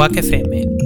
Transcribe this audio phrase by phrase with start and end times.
[0.00, 0.79] Quack FM.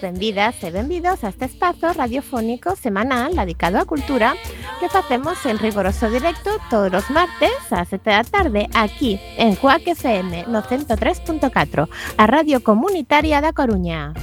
[0.00, 4.32] Benvidas e benvidos a este espazo radiofónico semanal dedicado á cultura
[4.80, 9.84] que facemos en rigoroso directo todos os martes ás 7 da tarde aquí en Cuac
[9.84, 11.84] FM no 103.4,
[12.16, 14.16] a radio comunitaria da Coruña.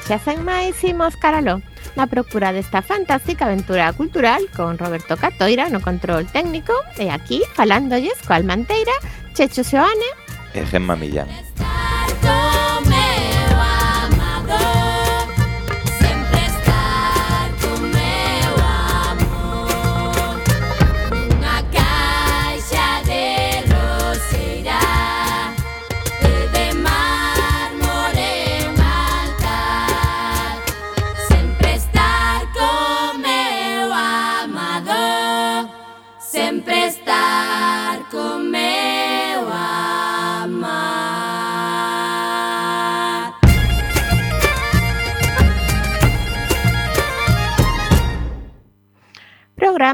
[0.03, 1.63] E xa sen máis, imos caralo
[1.95, 8.19] na procura desta fantástica aventura cultural con Roberto Catoira no control técnico e aquí falándolles
[8.27, 8.93] coa Almanteira,
[9.39, 10.11] Checho Xoane
[10.59, 11.52] E Gemma Millán.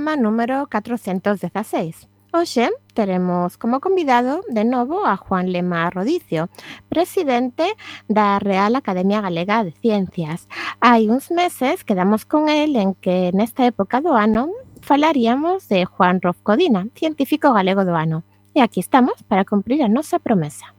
[0.09, 2.09] Programa número 416.
[2.33, 6.49] Hoxe teremos como convidado de novo a Juan Lema Rodicio,
[6.89, 7.77] presidente
[8.09, 10.49] da Real Academia Galega de Ciencias.
[10.81, 14.49] Hai uns meses quedamos con el en que nesta época do ano
[14.81, 18.25] falaríamos de Juan Rofcodina, científico galego do ano.
[18.57, 20.73] E aquí estamos para cumprir a nosa promesa.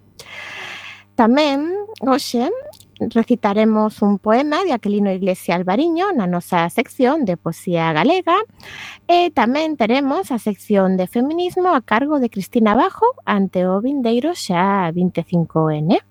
[1.13, 1.69] Tamén,
[2.01, 2.49] hoxe,
[2.99, 8.35] recitaremos un poema de Aquilino Iglesias Albariño na nosa sección de poesía galega
[9.07, 14.35] e tamén teremos a sección de feminismo a cargo de Cristina Bajo ante o vindeiro
[14.35, 16.03] xa 25N.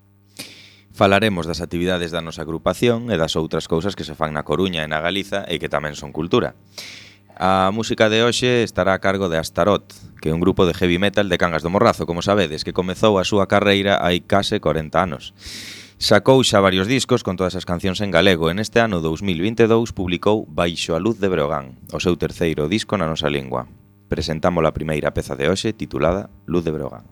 [0.89, 4.81] Falaremos das actividades da nosa agrupación e das outras cousas que se fan na Coruña
[4.81, 6.57] e na Galiza e que tamén son cultura.
[7.39, 10.99] A música de hoxe estará a cargo de Astaroth, que é un grupo de heavy
[10.99, 14.91] metal de Cangas do Morrazo, como sabedes, que comezou a súa carreira hai case 40
[14.99, 15.31] anos.
[15.99, 20.47] Sacou xa varios discos con todas as cancións en galego e neste ano 2022 publicou
[20.47, 23.67] Baixo a luz de Breogán, o seu terceiro disco na nosa lingua.
[24.07, 27.03] Presentamos a primeira peza de hoxe titulada Luz de Breogán.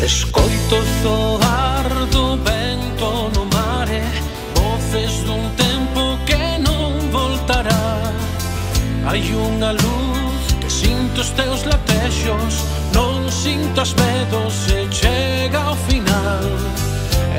[0.00, 4.00] Escoito soar do vento no mare
[4.56, 8.00] Voces dun tempo que non voltará
[9.04, 12.87] Hai unha luz que sinto os teus latexos
[13.30, 16.44] sinto as medos se chega ao final.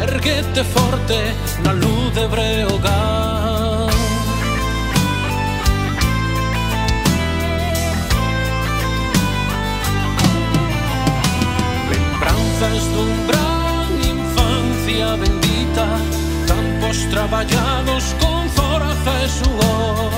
[0.02, 1.20] Erguete forte
[1.64, 3.90] na luz de Breogán.
[11.90, 15.88] Lembranzas dun gran infancia bendita
[16.48, 20.12] Campos traballados con forza e suor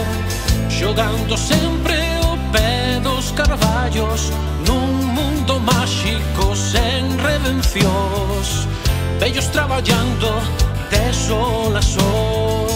[0.69, 1.95] Xogando sempre
[2.25, 4.31] o pé dos carballos
[4.67, 8.67] Nun mundo máxico sen redencións
[9.21, 10.29] Vellos traballando
[10.89, 12.70] de sol a sol.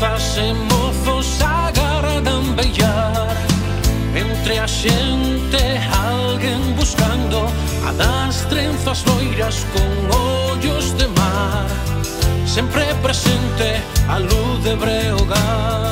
[0.00, 3.36] facemos vos agardan bellar
[4.16, 5.62] Entre a xente
[5.92, 7.46] alguén buscando
[7.86, 9.90] A das trenzas loiras con
[10.50, 11.66] ollos de mar.
[12.46, 13.68] Sempre presente
[14.08, 15.89] a luz de breogar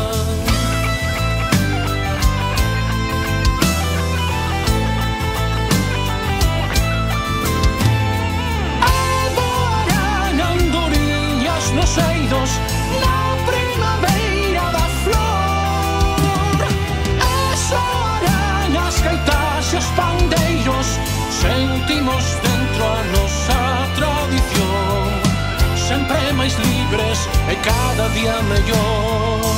[26.90, 27.28] libres
[27.62, 29.57] cada día mellor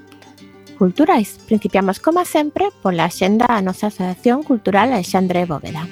[0.81, 1.37] culturais.
[1.45, 5.85] Principiamos, como sempre, pola xenda a nosa Asociación Cultural Alexandre Bóveda.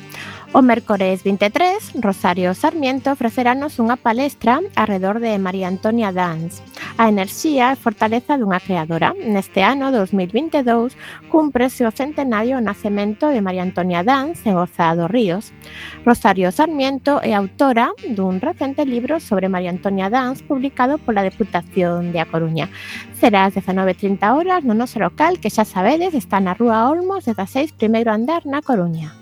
[0.49, 6.65] O mércores 23, Rosario Sarmiento ofreceranos unha palestra arredor de María Antonia Dans,
[6.99, 9.15] a enerxía e fortaleza dunha creadora.
[9.15, 10.99] Neste ano 2022
[11.31, 15.55] cúmprese o centenario o nacemento de María Antonia Danz en Oza dos Ríos.
[16.03, 22.19] Rosario Sarmiento é autora dun recente libro sobre María Antonia Danz publicado pola Deputación de
[22.19, 22.67] A Coruña.
[23.15, 27.79] Será ás 19.30 horas no noso local que xa sabedes está na Rúa Olmos 16
[27.79, 29.15] primeiro andar na Coruña.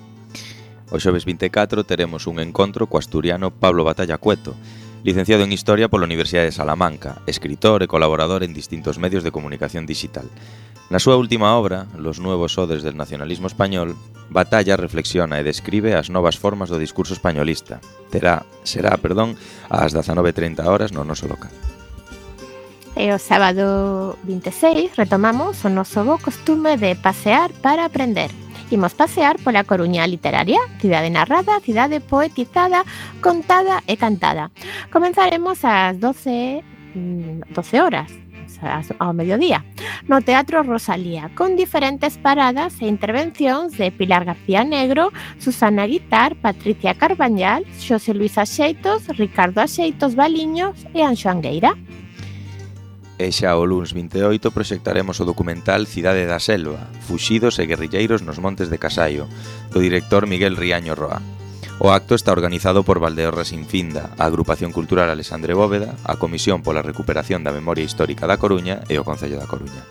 [0.89, 4.57] O xoves 24 teremos un encontro co asturiano Pablo Batalla Cueto,
[5.03, 9.85] Licenciado en Historia pola Universidade de Salamanca, escritor e colaborador en distintos medios de comunicación
[9.85, 10.25] digital.
[10.89, 13.95] Na súa última obra, Los nuevos odes del nacionalismo español,
[14.27, 17.79] Batalla reflexiona e describe as novas formas do discurso españolista.
[18.11, 19.39] Terá, será, perdón,
[19.71, 21.53] ás 19.30 horas no noso local.
[22.97, 28.33] E o sábado 26 retomamos o noso bo costume de pasear para aprender.
[28.69, 32.83] Imos pasear pola Coruña literaria, cidade narrada, cidade poetizada,
[33.23, 34.51] contada e cantada.
[34.91, 38.11] Comenzaremos ás 12, mm, 12 horas,
[38.99, 39.63] ao mediodía,
[40.07, 46.91] no Teatro Rosalía, con diferentes paradas e intervencións de Pilar García Negro, Susana Guitar, Patricia
[46.95, 51.71] Carbañal, Xosé Luis Axeitos, Ricardo Axeitos Baliños e Anxo Angueira.
[53.17, 58.37] E xa o luns 28 proxectaremos o documental Cidade da Selva, Fuxidos e guerrilleiros nos
[58.37, 59.25] montes de Casallo,
[59.73, 61.17] do director Miguel Riaño Roa.
[61.81, 66.85] O acto está organizado por Valdeorra Infinda, a Agrupación Cultural Alexandre Bóveda, a Comisión pola
[66.85, 69.81] Recuperación da Memoria Histórica da Coruña e o Concello da Coruña.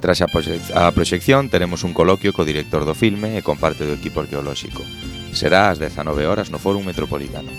[0.00, 3.96] Tras a, a proxección teremos un coloquio co director do filme e con parte do
[3.96, 4.84] equipo arqueolóxico.
[5.32, 7.52] Será ás 19 horas no Fórum Metropolitano.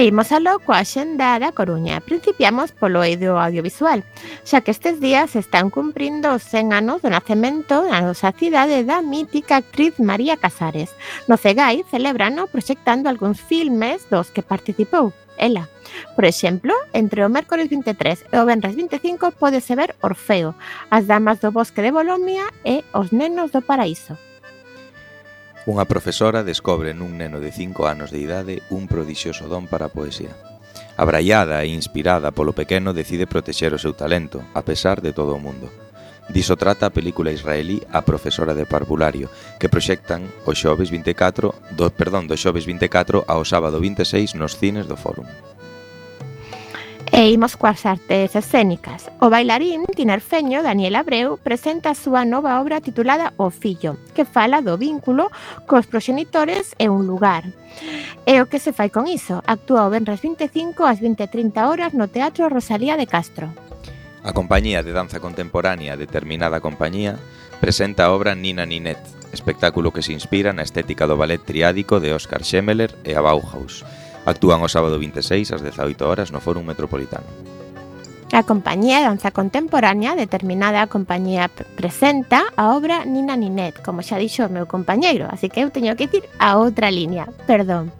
[0.00, 2.00] E imos aló coa xenda da Coruña.
[2.00, 4.00] Principiamos polo eido audiovisual,
[4.48, 9.04] xa que estes días están cumprindo os 100 anos do nacemento na nosa cidade da
[9.04, 10.96] mítica actriz María Casares.
[11.28, 15.68] No Cegai celebrano proxectando algúns filmes dos que participou ela.
[16.16, 20.56] Por exemplo, entre o mércores 23 e o venres 25 pódese ver Orfeo,
[20.88, 24.16] as damas do bosque de Bolomia e os nenos do paraíso.
[25.68, 29.92] Unha profesora descobre nun neno de 5 anos de idade un prodixioso don para a
[29.92, 30.32] poesía.
[30.96, 35.42] Abraiada e inspirada polo pequeno decide protexer o seu talento, a pesar de todo o
[35.42, 35.68] mundo.
[36.32, 39.28] Diso trata a película israelí A profesora de parvulario,
[39.60, 44.88] que proxectan o xoves 24, do, perdón, do xoves 24 ao sábado 26 nos cines
[44.88, 45.28] do Fórum.
[47.12, 49.10] E imos coas artes escénicas.
[49.18, 54.62] O bailarín tinerfeño Daniel Abreu presenta a súa nova obra titulada O Fillo, que fala
[54.62, 55.26] do vínculo
[55.66, 57.50] cos proxenitores e un lugar.
[58.30, 59.42] E o que se fai con iso?
[59.42, 63.50] Actúa o Benres 25 ás 20.30 horas no Teatro Rosalía de Castro.
[64.22, 67.18] A compañía de danza contemporánea determinada compañía
[67.58, 69.02] presenta a obra Nina Ninet,
[69.32, 73.82] espectáculo que se inspira na estética do ballet triádico de Óscar Schemmeler e a Bauhaus,
[74.24, 77.24] Actúan o sábado 26 ás 18 horas no Fórum Metropolitano.
[78.32, 84.22] A compañía de danza contemporánea, determinada a compañía presenta a obra Nina Ninet, como xa
[84.22, 87.90] dixo o meu compañeiro, así que eu teño que dicir a outra liña, perdón.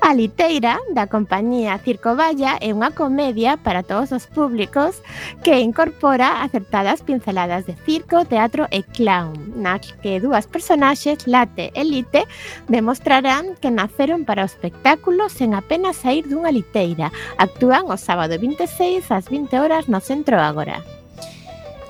[0.00, 5.02] A Liteira, da compañía Circo Valla, é unha comedia para todos os públicos
[5.42, 11.82] que incorpora acertadas pinceladas de circo, teatro e clown, na que dúas personaxes, Late e
[11.82, 12.24] Lite,
[12.70, 17.10] demostrarán que naceron para o espectáculo sen apenas sair dunha liteira.
[17.36, 20.80] Actúan o sábado 26 ás 20 horas no Centro Ágora.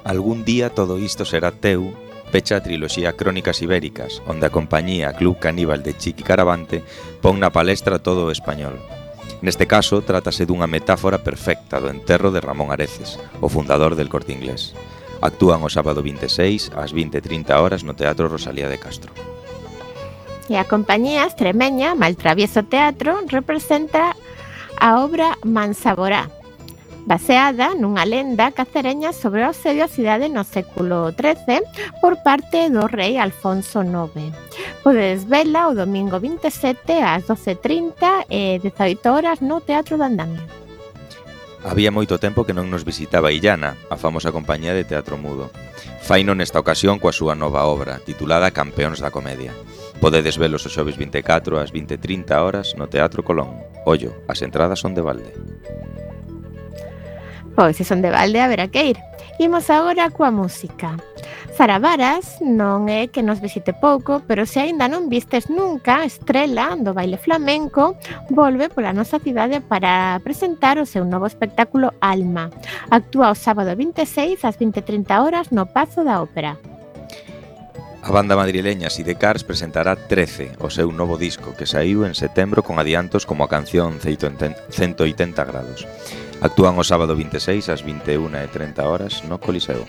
[0.03, 5.40] Algún día todo isto será teu pecha a triloxía Crónicas Ibéricas, onde a compañía Club
[5.40, 6.85] Caníbal de Chiqui Caravante
[7.25, 8.76] pon na palestra todo o español.
[9.40, 14.35] Neste caso, trátase dunha metáfora perfecta do enterro de Ramón Areces, o fundador del Corte
[14.35, 14.75] Inglés.
[15.23, 19.11] Actúan o sábado 26 ás 20.30 horas no Teatro Rosalía de Castro.
[20.49, 24.14] E a compañía extremeña Maltravieso Teatro representa
[24.78, 26.30] a obra Mansaborá,
[27.09, 31.65] baseada nunha lenda cacereña sobre o asedio á cidade no século XIII
[32.05, 34.37] por parte do rei Alfonso IX.
[34.85, 40.45] Podedes vela o domingo 27 ás 12.30 e 18 horas no Teatro de Andamio.
[41.65, 45.49] Había moito tempo que non nos visitaba Illana, a famosa compañía de teatro mudo.
[46.05, 49.57] Faino nesta ocasión coa súa nova obra, titulada Campeóns da Comedia.
[49.99, 53.65] Podedes velos os xoves 24 ás 20.30 horas no Teatro Colón.
[53.88, 55.33] Ollo, as entradas son de balde.
[57.59, 58.99] Pois se son de balde haberá que ir.
[59.41, 60.95] Imos agora coa música.
[61.59, 66.79] Sara Varas non é que nos visite pouco, pero se aínda non vistes nunca, estrela
[66.79, 67.99] do baile flamenco
[68.31, 72.47] volve pola nosa cidade para presentar o seu novo espectáculo Alma.
[72.95, 76.55] Actúa o sábado 26 ás 20.30 horas no Pazo da Ópera.
[78.09, 82.81] A banda madrileña Sidecars presentará 13, o seu novo disco, que saiu en setembro con
[82.81, 84.65] adiantos como a canción 180
[85.45, 85.85] grados.
[86.41, 89.85] Actúan o sábado 26 ás 21:30 horas no Coliseo.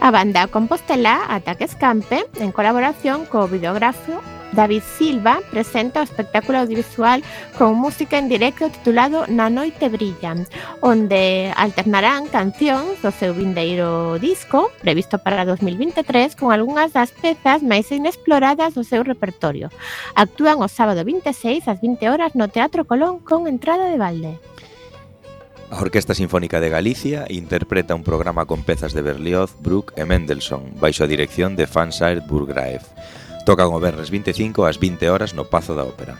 [0.00, 4.24] A banda Compostela Ataque Escampe, en colaboración co videógrafo
[4.56, 7.22] David Silva presenta o espectáculo audiovisual
[7.60, 10.48] con música en directo titulado Na noite brillan,
[10.80, 17.92] onde alternarán cancións do seu vindeiro disco, previsto para 2023, con algunhas das pezas máis
[17.92, 19.68] inexploradas do seu repertorio.
[20.16, 24.32] Actúan o sábado 26 ás 20 horas no Teatro Colón con entrada de balde.
[25.68, 30.78] A Orquesta Sinfónica de Galicia interpreta un programa con pezas de Berlioz, Brook e Mendelssohn,
[30.80, 32.86] baixo a dirección de Fansair Burgraef.
[33.46, 36.18] Tocan o Berres 25 ás 20 horas no Pazo da Ópera.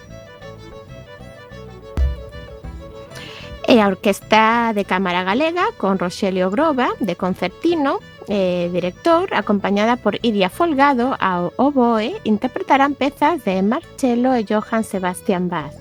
[3.66, 7.98] E a Orquesta de Cámara Galega con Roxelio Groba de concertino
[8.30, 15.50] eh, director, acompañada por Iria Folgado ao oboe, interpretarán pezas de Marcelo e Johann Sebastian
[15.50, 15.74] Bach.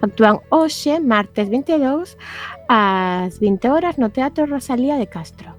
[0.00, 2.16] Actúan hoxe, martes 22,
[2.64, 5.57] ás 20 horas no Teatro Rosalía de Castro.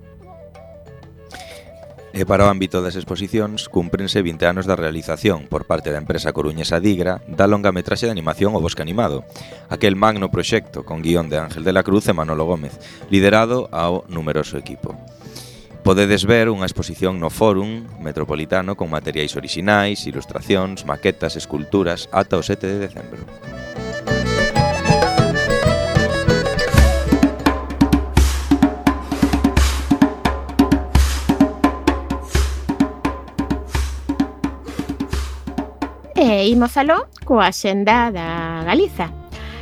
[2.10, 6.34] E para o ámbito das exposicións, cúmprense 20 anos da realización por parte da empresa
[6.34, 9.30] coruñesa Digra da longa metraxe de animación O Bosque Animado,
[9.70, 12.82] aquel magno proxecto con guión de Ángel de la Cruz e Manolo Gómez,
[13.14, 14.98] liderado ao numeroso equipo.
[15.86, 22.44] Podedes ver unha exposición no Fórum Metropolitano con materiais orixinais, ilustracións, maquetas, esculturas ata o
[22.44, 23.22] 7 de decembro.
[36.20, 38.28] E imos aló coa xenda da
[38.68, 39.08] Galiza.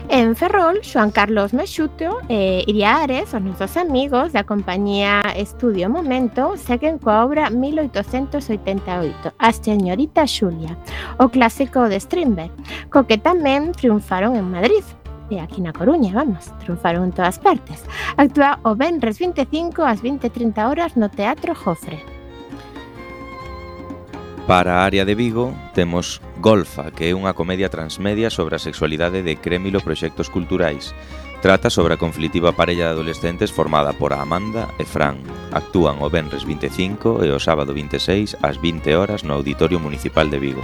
[0.09, 5.85] En Ferrol, Xoan Carlos Mexuto e eh, Iria Ares, os nosos amigos da compañía Estudio
[5.85, 10.73] Momento, seguen coa obra 1888, A señorita Xulia,
[11.21, 12.49] o clásico de Strindberg,
[12.89, 14.81] co que tamén triunfaron en Madrid,
[15.29, 17.85] e aquí na Coruña, vamos, triunfaron en todas partes.
[18.17, 22.16] Actúa o Benres 25 ás 20.30 horas no Teatro Jofre.
[24.47, 29.19] Para a área de Vigo temos Golfa, que é unha comedia transmedia sobre a sexualidade
[29.19, 30.95] de Crémilo Proxectos Culturais.
[31.43, 35.19] Trata sobre a conflitiva parella de adolescentes formada por Amanda e Fran.
[35.51, 40.39] Actúan o Benres 25 e o sábado 26 ás 20 horas no Auditorio Municipal de
[40.39, 40.63] Vigo.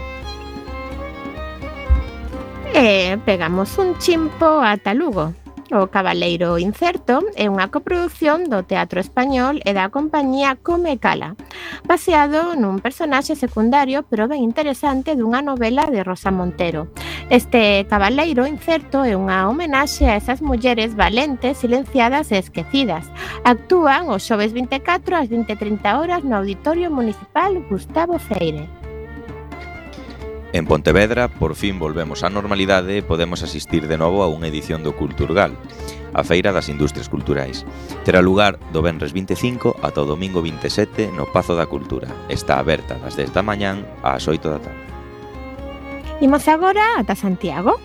[2.72, 5.43] E pegamos un chimpo ata Lugo.
[5.76, 11.34] O Cabaleiro Incerto é unha coproducción do Teatro Español e da compañía Come Cala,
[11.90, 16.94] baseado nun personaxe secundario pero ben interesante dunha novela de Rosa Montero.
[17.34, 23.10] Este Cabaleiro Incerto é unha homenaxe a esas mulleres valentes, silenciadas e esquecidas.
[23.42, 28.83] Actúan os xoves 24 ás 20.30 horas no Auditorio Municipal Gustavo Freire.
[30.54, 34.86] En Pontevedra, por fin volvemos á normalidade e podemos asistir de novo a unha edición
[34.86, 35.58] do Culturgal,
[36.14, 37.66] a Feira das Industrias Culturais.
[38.06, 42.06] Terá lugar do Benres 25 ata o domingo 27 no Pazo da Cultura.
[42.30, 44.86] Está aberta das 10 da mañán ás 8 da tarde.
[46.22, 47.82] Imos agora ata Santiago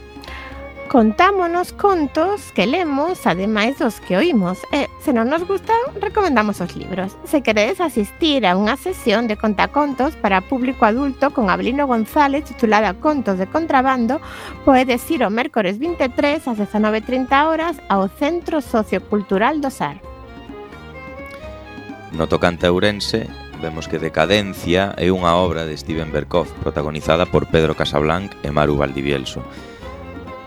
[0.88, 4.59] contámonos contos que lemos, ademais dos que oímos.
[4.73, 7.12] E, se non nos gustan, recomendamos os libros.
[7.28, 12.97] Se queredes asistir a unha sesión de contacontos para público adulto con Abelino González titulada
[12.97, 14.18] Contos de Contrabando,
[14.64, 20.00] podedes ir o mércores 23 ás 19.30 horas ao Centro Sociocultural do SAR.
[22.16, 23.28] No tocante a Ourense,
[23.61, 28.80] vemos que Decadencia é unha obra de Steven Berkoff protagonizada por Pedro Casablanc e Maru
[28.80, 29.45] Valdivielso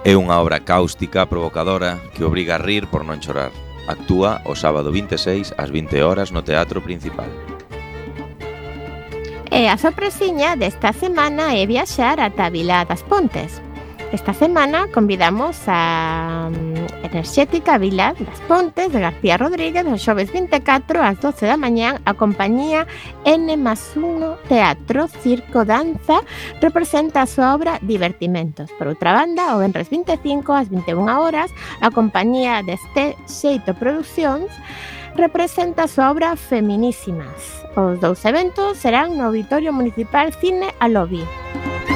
[0.01, 3.53] É unha obra cáustica, provocadora, que obriga a rir por non chorar.
[3.85, 7.29] Actúa o sábado 26 ás 20 horas no Teatro Principal.
[9.53, 13.61] E a sorpresiña desta semana é viaxar ata Vila das Pontes,
[14.11, 20.99] Esta semana convidamos a mm, Enerxética Vila das Pontes de García Rodríguez o xoves 24
[20.99, 22.91] ás 12 da mañán a compañía
[23.23, 26.27] N más 1 Teatro Circo Danza
[26.59, 28.67] representa a súa obra Divertimentos.
[28.75, 31.47] Por outra banda, o Benres 25 ás 21 horas
[31.79, 34.51] a compañía deste Xeito Produccións
[35.15, 37.63] representa a súa obra Feminísimas.
[37.79, 41.23] Os dous eventos serán no Auditorio Municipal Cine Alobi.
[41.23, 41.90] Música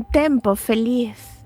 [0.00, 1.44] un tempo feliz,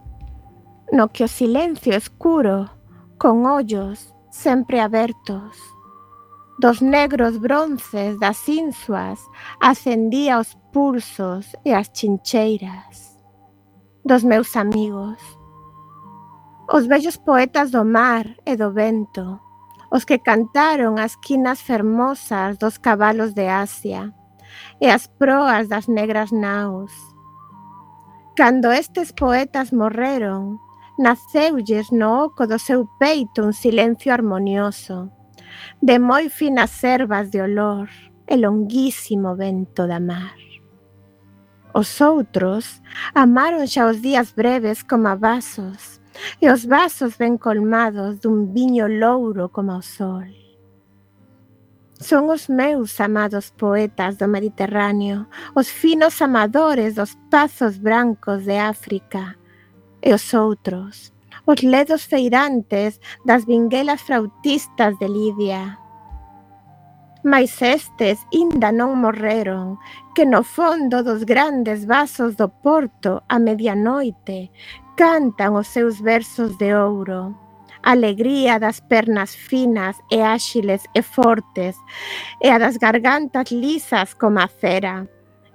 [0.92, 2.70] no que o silencio escuro,
[3.18, 5.58] con ollos sempre abertos,
[6.60, 9.18] dos negros bronces das insuas
[9.60, 13.18] acendía os pulsos e as chincheiras.
[14.04, 15.18] Dos meus amigos.
[16.70, 19.40] Os bellos poetas do mar e do vento,
[19.90, 24.14] os que cantaron as quinas fermosas dos cabalos de Asia
[24.80, 27.13] e as proas das negras naos,
[28.36, 30.58] Cando estes poetas morreron,
[30.98, 35.12] naceulles no oco do seu peito un silencio armonioso,
[35.80, 37.86] de moi finas ervas de olor
[38.26, 40.34] e longuísimo vento da mar.
[41.72, 42.82] Os outros
[43.14, 46.02] amaron xa os días breves como a vasos,
[46.42, 50.43] e os vasos ben colmados dun viño louro como o sol
[52.00, 59.38] Son os meus amados poetas do Mediterráneo, os finos amadores dos pazos brancos de África
[60.02, 61.14] e os outros,
[61.46, 65.78] os ledos feirantes das vinguelas frautistas de Lidia.
[67.22, 69.78] Mais estes inda non morreron,
[70.18, 74.50] que no fondo dos grandes vasos do Porto a medianoite
[74.98, 77.43] cantan os seus versos de ouro
[77.84, 81.76] alegría das pernas finas e áxiles e fortes
[82.40, 85.06] e a das gargantas lisas como a cera,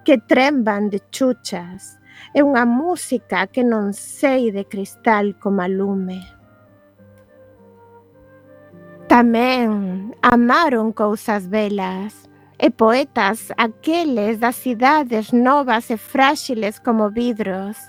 [0.05, 1.97] que tremban de chuchas.
[2.33, 6.21] É unha música que non sei de cristal como a lume.
[9.09, 12.29] Tamén amaron cousas velas
[12.61, 17.79] e poetas aqueles das cidades novas e fráxiles como vidros,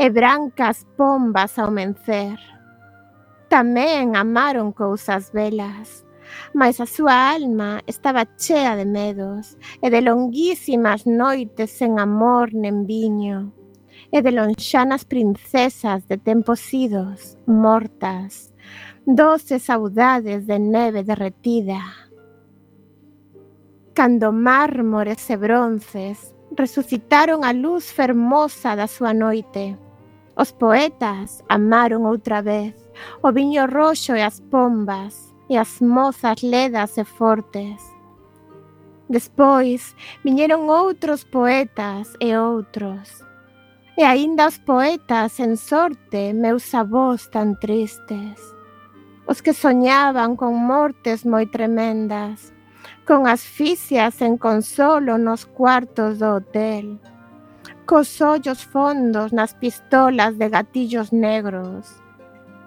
[0.00, 2.38] e brancas pombas ao mencer.
[3.50, 6.06] Tamén amaron cousas velas,
[6.54, 12.86] mais a súa alma estaba chea de medos e de longuísimas noites sen amor nen
[12.86, 13.50] viño
[14.14, 18.54] e de lonxanas princesas de tempos idos, mortas,
[19.02, 21.82] doce saudades de neve derretida.
[23.98, 29.74] Cando mármores e bronces resucitaron a luz fermosa da súa noite,
[30.38, 32.89] os poetas amaron outra vez
[33.22, 37.82] o viño roxo e as pombas e as mozas ledas e fortes.
[39.10, 43.26] Despois viñeron outros poetas e outros,
[43.98, 48.38] e aínda os poetas en sorte meus avós tan tristes,
[49.26, 52.54] os que soñaban con mortes moi tremendas,
[53.02, 57.02] con asfixias en consolo nos cuartos do hotel,
[57.90, 61.98] cos ollos fondos nas pistolas de gatillos negros,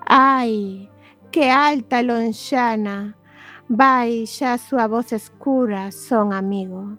[0.05, 0.89] Ai,
[1.31, 3.15] que alta e lonxana
[3.69, 6.97] vai xa a súa voz escura, son amigo.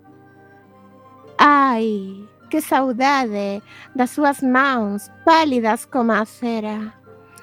[1.36, 3.62] Ai, que saudade
[3.94, 6.94] das súas mans pálidas como a cera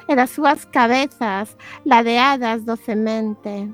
[0.08, 3.69] e das súas cabezas ladeadas docemente.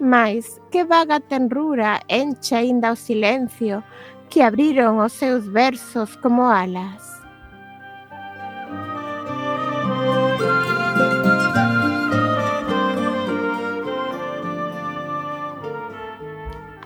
[0.00, 3.84] Mais que vaga tenrura enche aínda o silencio
[4.28, 7.23] que abriron os seus versos como alas.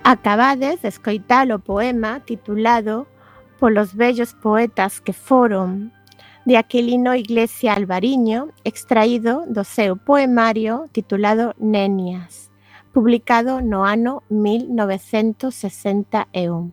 [0.09, 3.05] Acabades de escoitar o poema titulado
[3.59, 5.93] Polos vellos poetas que foron
[6.47, 12.49] de Aquilino Iglesia Alvariño, extraído do seu poemario titulado Nenias,
[12.91, 16.71] publicado no ano 1961.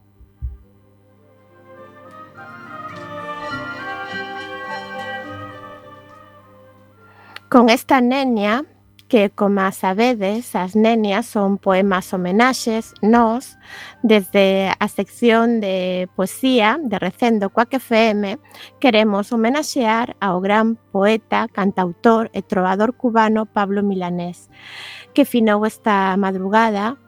[7.51, 8.65] Con esta nenia,
[9.09, 13.57] que, como sabedes, as nenias son poemas homenaxes, nós,
[14.03, 18.39] desde a sección de poesía de Recendo Coac FM,
[18.81, 24.51] queremos homenaxear ao gran poeta, cantautor e trovador cubano Pablo Milanés,
[25.15, 26.99] que finou esta madrugada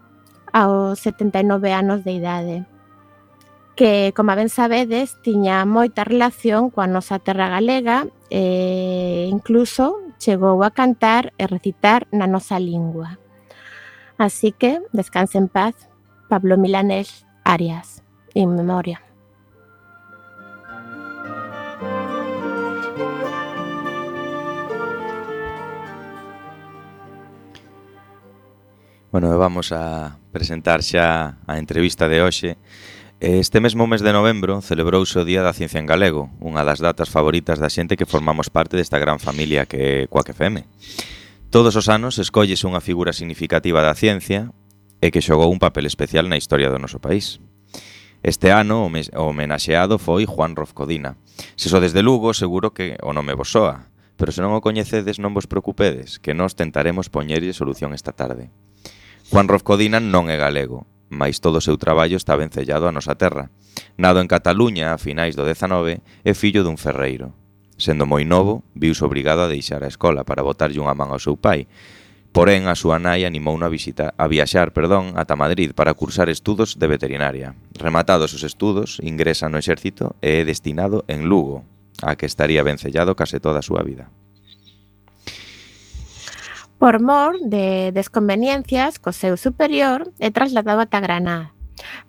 [0.53, 2.57] aos 79 anos de idade
[3.79, 10.71] que, como ben sabedes, tiña moita relación coa nosa terra galega e incluso chegou a
[10.71, 13.19] cantar e recitar na nosa lingua.
[14.19, 15.89] Así que, descanse en paz,
[16.29, 18.03] Pablo Milanés Arias,
[18.35, 19.01] en memoria.
[29.11, 32.61] Bueno, vamos a presentar xa a entrevista de hoxe
[33.21, 36.79] Eh, este mesmo mes de novembro celebrouse o Día da Ciencia en Galego, unha das
[36.79, 40.63] datas favoritas da xente que formamos parte desta gran familia que é Coac FM.
[41.51, 44.55] Todos os anos escollese unha figura significativa da ciencia
[45.03, 47.43] e que xogou un papel especial na historia do noso país.
[48.23, 51.19] Este ano o homenaxeado foi Juan Rofcodina.
[51.59, 55.19] Se sodes de Lugo, seguro que o nome vos soa, pero se non o coñecedes
[55.19, 58.55] non vos preocupedes, que nós tentaremos poñerlle solución esta tarde.
[59.27, 63.51] Juan Rofcodina non é galego, mais todo o seu traballo está vencellado á nosa terra.
[63.97, 67.33] Nado en Cataluña a finais do 19 é fillo dun ferreiro.
[67.79, 71.39] Sendo moi novo, vius obrigado a deixar a escola para botarlle unha man ao seu
[71.39, 71.71] pai.
[72.35, 76.77] Porén, a súa nai animouno a, visita, a viaxar perdón, ata Madrid para cursar estudos
[76.77, 77.57] de veterinaria.
[77.79, 81.65] Rematados os estudos, ingresa no exército e é destinado en Lugo,
[82.03, 84.13] a que estaría vencellado case toda a súa vida
[86.79, 91.59] por mor de desconveniencias co seu superior é trasladado ata Granada.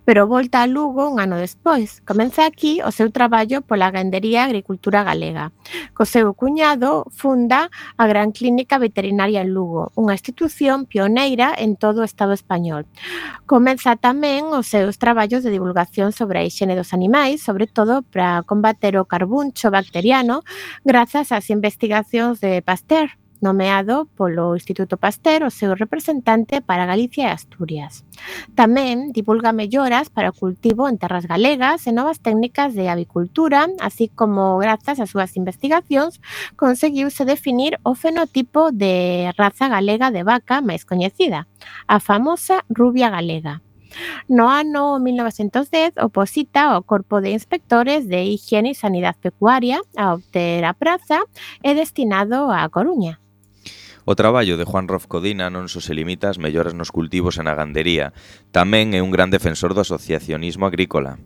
[0.06, 2.02] Pero volta a Lugo un ano despois.
[2.02, 5.54] Comeza aquí o seu traballo pola gandería e agricultura galega.
[5.94, 12.02] Co seu cuñado funda a Gran Clínica Veterinaria en Lugo, unha institución pioneira en todo
[12.02, 12.90] o Estado español.
[13.46, 18.42] Comeza tamén os seus traballos de divulgación sobre a higiene dos animais, sobre todo para
[18.46, 20.42] combater o carbuncho bacteriano,
[20.82, 27.34] grazas ás investigacións de Pasteur nomeado polo Instituto Pasteur o seu representante para Galicia e
[27.34, 28.04] Asturias.
[28.56, 34.12] Tamén divulga melloras para o cultivo en terras galegas e novas técnicas de avicultura, así
[34.12, 36.20] como grazas ás súas investigacións
[36.60, 41.48] conseguiuse definir o fenotipo de raza galega de vaca máis coñecida,
[41.88, 43.64] a famosa rubia galega.
[44.28, 50.64] No ano 1910 oposita ao Corpo de Inspectores de Higiene e Sanidade Pecuaria a obter
[50.66, 51.26] a praza
[51.64, 53.20] e destinado a Coruña.
[54.10, 57.54] O traballo de Juan Rofcodina non só se limita ás melloras nos cultivos e na
[57.54, 58.10] gandería,
[58.50, 61.22] tamén é un gran defensor do asociacionismo agrícola,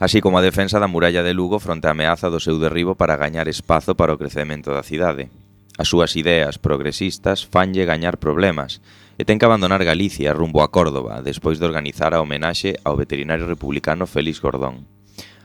[0.00, 3.20] así como a defensa da muralla de Lugo fronte á ameaza do seu derribo para
[3.20, 5.28] gañar espazo para o crecemento da cidade.
[5.76, 8.80] As súas ideas progresistas fanlle gañar problemas,
[9.20, 13.44] e ten que abandonar Galicia rumbo a Córdoba despois de organizar a homenaxe ao veterinario
[13.44, 14.88] republicano Félix Gordón.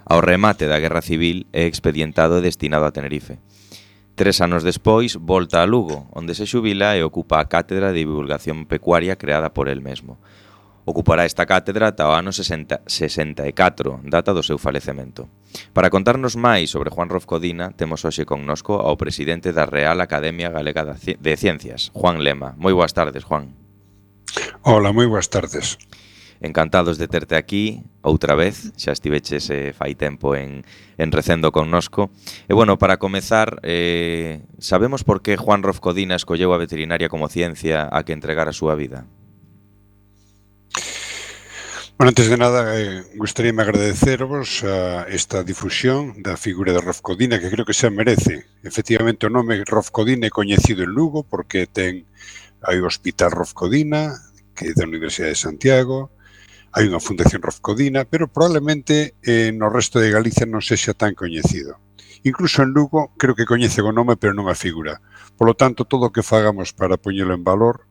[0.08, 3.44] Ao remate da Guerra Civil é expedientado e destinado a Tenerife.
[4.18, 8.66] Tres anos despois, volta a Lugo, onde se xubila e ocupa a Cátedra de Divulgación
[8.66, 10.18] Pecuaria creada por el mesmo.
[10.90, 15.30] Ocupará esta cátedra ata o ano 60, 64, data do seu falecemento.
[15.70, 20.98] Para contarnos máis sobre Juan Rofcodina, temos hoxe connosco ao presidente da Real Academia Galega
[20.98, 22.58] de Ciencias, Juan Lema.
[22.58, 23.54] Moi boas tardes, Juan.
[24.66, 25.78] Hola, moi boas tardes.
[26.42, 30.62] Encantados de terte aquí outra vez, xa estiveches eh, fai tempo en,
[30.98, 32.14] en Recendo connosco.
[32.46, 37.90] E bueno, para comezar, eh, sabemos por que Juan Rofcodina escolleu a veterinaria como ciencia
[37.90, 39.10] a que entregar a súa vida?
[41.98, 47.40] Bueno, antes de nada, eh, gustaríame agradecervos a eh, esta difusión da figura de Rofcodina,
[47.40, 48.46] que creo que se merece.
[48.62, 52.06] Efectivamente, o nome Rofcodina é coñecido en Lugo porque ten
[52.62, 54.14] hai o Hospital Rofcodina,
[54.54, 56.14] que é da Universidade de Santiago,
[56.78, 61.82] Hai unha fundación rofcodina, pero probablemente eh, no resto de Galicia non sexa tan coñecido.
[62.22, 65.02] Incluso en Lugo creo que coñece o nome pero non a figura.
[65.42, 67.90] Por lo tanto, todo o que fagamos para poñelo en valor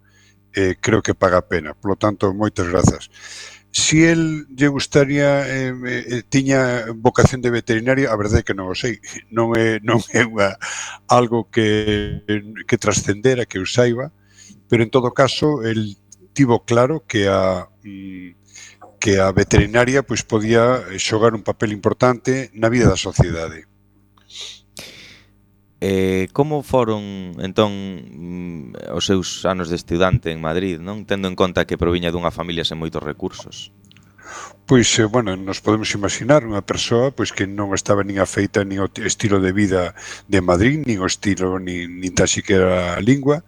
[0.55, 1.75] eh, creo que paga a pena.
[1.75, 3.11] Por lo tanto, moitas grazas.
[3.75, 8.70] Si el lle gustaría eh, eh, tiña vocación de veterinario, a verdade é que non
[8.70, 9.03] o sei.
[9.35, 10.62] Non é, non é unha,
[11.11, 12.22] algo que,
[12.70, 14.14] que trascendera, que eu saiba,
[14.70, 15.99] pero en todo caso, el
[16.38, 18.45] tivo claro que a mm,
[18.98, 23.68] que a veterinaria pois podía xogar un papel importante na vida da sociedade.
[25.80, 31.37] Eh, como foron entón mm, os seus anos de estudante en Madrid, non tendo en
[31.37, 33.76] conta que proviña dunha familia sen moitos recursos?
[34.64, 38.82] Pois, eh, bueno, nos podemos imaginar unha persoa pois que non estaba nin afeita nin
[38.82, 39.92] o estilo de vida
[40.26, 43.46] de Madrid, nin o estilo, nin, nin tan siquiera a lingua,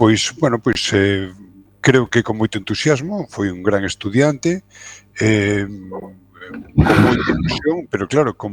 [0.00, 1.28] pois, bueno, pois eh,
[1.80, 4.62] creo que con moito entusiasmo, foi un gran estudiante,
[5.20, 8.52] eh, con moita ilusión, pero claro, con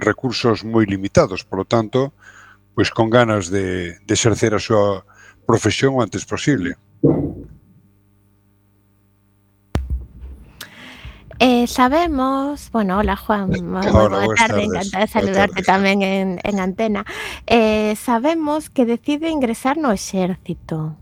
[0.00, 2.12] recursos moi limitados, polo tanto,
[2.74, 5.04] pois con ganas de, de exercer a súa
[5.44, 6.76] profesión o antes posible.
[11.42, 16.56] Eh, sabemos, bueno, hola Juan, muy hola, buena tarde, encantada de saludarte tamén en, en
[16.62, 17.02] antena.
[17.50, 21.01] Eh, sabemos que decide ingresar no exército.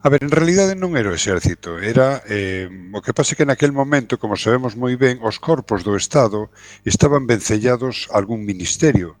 [0.00, 3.74] A ver, en realidade non era o exército, era eh, o que pasa que naquel
[3.74, 6.54] momento, como sabemos moi ben, os corpos do Estado
[6.86, 9.18] estaban vencellados a algún ministerio.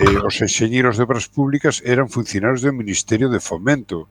[0.00, 4.08] Eh, os enxeñeiros de obras públicas eran funcionarios do Ministerio de Fomento,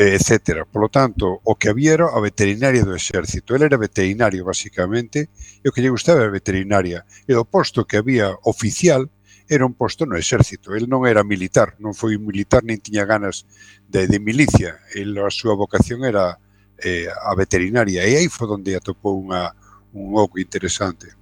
[0.00, 0.64] eh, etc.
[0.64, 3.52] Por lo tanto, o que había era a veterinaria do exército.
[3.52, 5.28] Ele era veterinario, basicamente,
[5.60, 7.04] e o que lle gustaba era a veterinaria.
[7.28, 9.12] E o posto que había oficial
[9.48, 10.76] era un posto no exército.
[10.76, 13.48] El non era militar, non foi militar nin tiña ganas
[13.88, 14.78] de, de milicia.
[14.92, 16.36] El, a súa vocación era
[16.78, 19.56] eh, a veterinaria e aí foi onde atopou unha,
[19.96, 21.16] un oco interesante.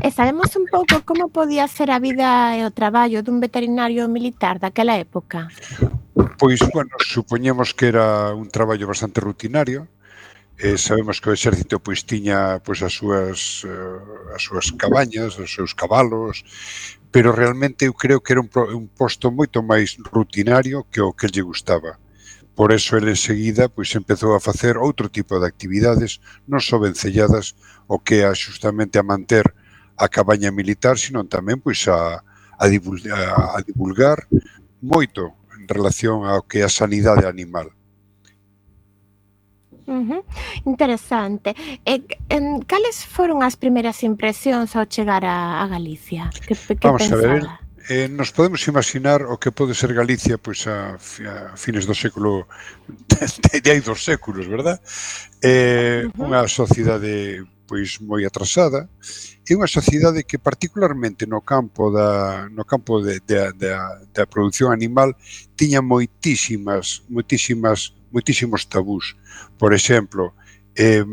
[0.00, 4.56] E sabemos un pouco como podía ser a vida e o traballo dun veterinario militar
[4.56, 5.52] daquela época?
[6.40, 9.88] Pois, bueno, supoñemos que era un traballo bastante rutinario,
[10.58, 15.52] Eh, sabemos que o exército pois tiña pois as súas eh, as súas cabañas, os
[15.52, 16.40] seus cabalos,
[17.12, 21.28] pero realmente eu creo que era un, un posto moito máis rutinario que o que
[21.28, 21.98] lle gustaba.
[22.56, 27.52] Por eso ele enseguida pois, empezou a facer outro tipo de actividades, non só vencelladas,
[27.84, 29.44] o que a justamente a manter
[29.96, 32.24] a cabaña militar, sino tamén pois, a,
[32.56, 33.12] a, divulgar,
[33.52, 34.24] a divulgar
[34.80, 37.75] moito en relación ao que é a sanidade animal.
[39.86, 40.22] Uh -huh.
[40.66, 41.54] Interesante.
[41.86, 46.30] E, en, cales foron as primeiras impresións ao chegar a, a Galicia?
[46.46, 47.22] Que, que Vamos pensaba?
[47.22, 47.44] a ver,
[47.88, 52.50] eh, nos podemos imaginar o que pode ser Galicia pois a, a fines do século
[53.10, 54.82] de, de hai dos séculos, verdad?
[55.42, 56.26] Eh, uh -huh.
[56.26, 58.88] unha sociedade pois moi atrasada
[59.42, 63.70] e unha sociedade que particularmente no campo da no campo de, de, de,
[64.14, 65.14] da produción animal
[65.58, 69.12] tiña moitísimas moitísimas moitísimos tabús.
[69.60, 70.32] Por exemplo,
[70.72, 71.04] eh,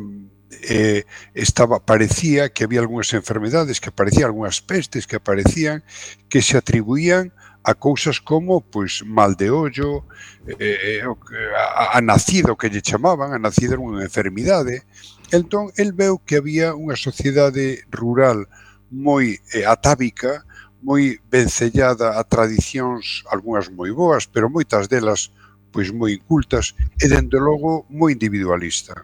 [0.64, 5.84] eh, estaba parecía que había algunhas enfermedades, que aparecían algunhas pestes que aparecían
[6.32, 10.08] que se atribuían a cousas como pois mal de ollo,
[10.48, 14.88] eh, a, a nacido que lle chamaban, a nacido era unha enfermidade.
[15.32, 18.48] Entón, el veu que había unha sociedade rural
[18.88, 20.48] moi eh, atávica,
[20.84, 25.32] moi vencellada a tradicións, algunhas moi boas, pero moitas delas
[25.74, 29.02] pois moi incultas e dende logo moi individualista.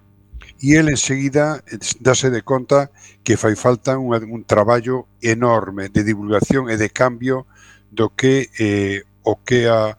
[0.61, 1.65] E el enseguida
[1.99, 2.93] dase de conta
[3.25, 7.49] que fai falta un, un traballo enorme de divulgación e de cambio
[7.89, 9.97] do que eh, o que a,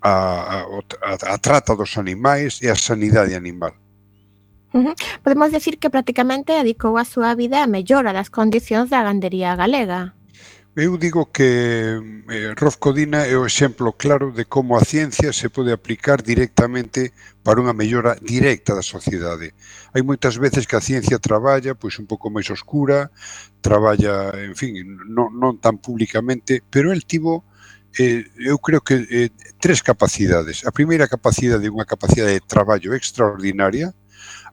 [0.00, 0.14] a,
[0.62, 3.74] a, a trata dos animais e a sanidade animal.
[4.72, 4.94] Uh -huh.
[5.22, 10.16] Podemos decir que prácticamente dedicou a súa vida a mellora das condicións da gandería galega.
[10.74, 12.00] Eu digo que
[12.32, 17.12] eh, Rolf Codina é o exemplo claro de como a ciencia se pode aplicar directamente
[17.44, 19.52] para unha mellora directa da sociedade.
[19.92, 23.12] Hai moitas veces que a ciencia traballa pois un pouco máis oscura,
[23.60, 24.72] traballa, en fin,
[25.12, 27.44] non, non tan públicamente, pero el tivo
[28.00, 29.28] eh, eu creo que eh,
[29.60, 30.64] tres capacidades.
[30.64, 33.92] A primeira capacidade é unha capacidade de traballo extraordinaria,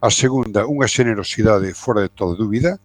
[0.04, 2.76] a segunda unha xenerosidade fora de toda dúbida,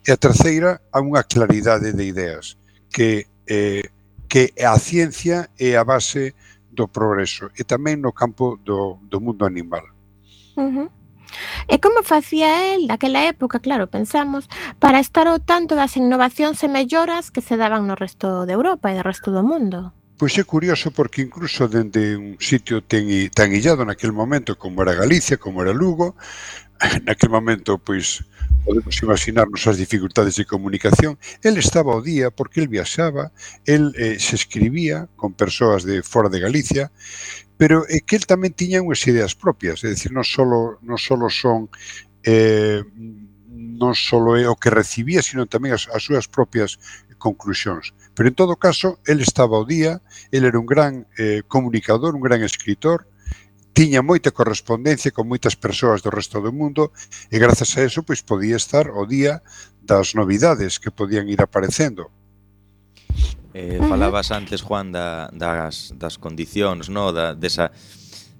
[0.00, 2.56] e a terceira a unha claridade de ideas
[2.90, 3.88] que, eh,
[4.28, 6.34] que a ciencia é a base
[6.70, 9.82] do progreso e tamén no campo do, do mundo animal.
[10.54, 10.88] Uh -huh.
[11.68, 14.48] E como facía el daquela época, claro, pensamos,
[14.78, 18.88] para estar ao tanto das innovacións e melloras que se daban no resto de Europa
[18.88, 19.92] e do resto do mundo?
[20.18, 24.98] Pois é curioso porque incluso dende un sitio ten, tan illado naquel momento como era
[24.98, 26.18] Galicia, como era Lugo,
[27.06, 28.26] naquel momento pois
[28.66, 33.30] podemos imaginarnos as dificultades de comunicación, el estaba ao día porque el viaxaba,
[33.62, 36.90] el eh, se escribía con persoas de fora de Galicia,
[37.54, 41.30] pero é que el tamén tiña unhas ideas propias, é dicir, non solo, non solo
[41.30, 41.70] son
[42.26, 42.82] eh,
[43.78, 46.74] non solo é o que recibía, sino tamén as, as súas propias
[47.22, 47.94] conclusións.
[48.18, 50.02] Pero en todo caso, el estaba ao día,
[50.34, 53.06] el era un gran eh, comunicador, un gran escritor,
[53.70, 56.90] tiña moita correspondencia con moitas persoas do resto do mundo
[57.30, 59.46] e grazas a eso pois podía estar o día
[59.78, 62.10] das novidades que podían ir aparecendo.
[63.54, 67.14] Eh, falabas antes, Juan, da, das, das condicións, no?
[67.14, 67.70] da, desa,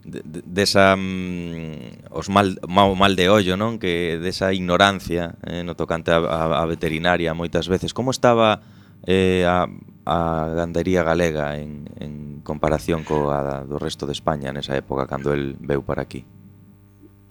[0.02, 3.78] de, desa mm, os mal, mal, mal de ollo, non?
[3.78, 7.94] Que desa ignorancia eh, no tocante a, a, a veterinaria moitas veces.
[7.94, 8.58] Como estaba
[9.06, 9.68] eh, a,
[10.08, 15.54] a gandería galega en, en comparación coa do resto de España nesa época cando el
[15.60, 16.24] veu para aquí?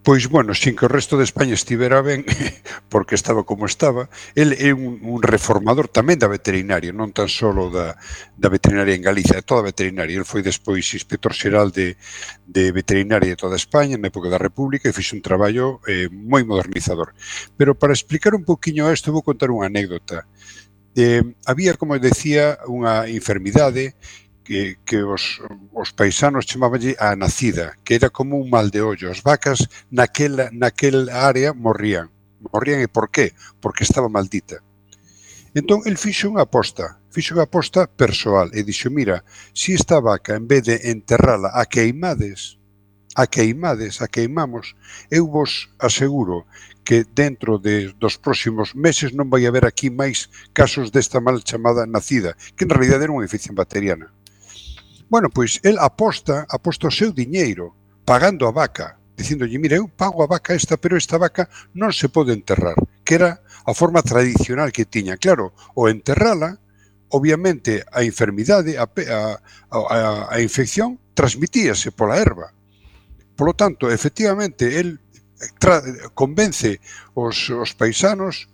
[0.07, 2.23] Pois, bueno, sin que o resto de España estivera ben,
[2.87, 7.67] porque estaba como estaba, el é un, un reformador tamén da veterinaria, non tan solo
[7.67, 7.99] da,
[8.39, 10.15] da veterinaria en Galicia, de toda a veterinaria.
[10.15, 11.99] El foi despois inspector xeral de,
[12.47, 16.47] de veterinaria de toda España na época da República e fixe un traballo eh, moi
[16.47, 17.11] modernizador.
[17.59, 20.23] Pero para explicar un poquinho isto, vou contar unha anécdota.
[20.23, 20.56] Eh,
[20.99, 23.93] Eh, había, como decía, unha enfermidade
[24.41, 25.37] que, que os,
[25.69, 29.13] os paisanos chamabanlle a nacida, que era como un mal de ollo.
[29.13, 32.09] As vacas naquela, naquel área morrían.
[32.41, 33.37] Morrían e por qué?
[33.61, 34.65] Porque estaba maldita.
[35.53, 39.21] Entón, el fixo unha aposta, fixo unha aposta persoal e dixo, mira,
[39.53, 42.57] se esta vaca, en vez de enterrala a queimades,
[43.17, 44.77] a queimades, a queimamos.
[45.09, 46.45] Eu vos aseguro
[46.85, 51.89] que dentro de, dos próximos meses non vai haber aquí máis casos desta mal chamada
[51.89, 54.13] nacida, que en realidad era unha infección bacteriana.
[55.09, 57.73] Bueno, pois el aposta, aposta o seu diñeiro
[58.05, 62.13] pagando a vaca, dicindolle, mira, eu pago a vaca esta, pero esta vaca non se
[62.13, 65.17] pode enterrar, que era a forma tradicional que tiña.
[65.17, 66.61] Claro, o enterrala,
[67.09, 69.19] obviamente a enfermidade, a, a,
[69.73, 69.97] a,
[70.29, 72.53] a infección transmitíase pola erva
[73.37, 74.99] Polo tanto, efectivamente, el
[75.59, 75.81] tra,
[76.13, 76.81] convence
[77.13, 78.49] os, os paisanos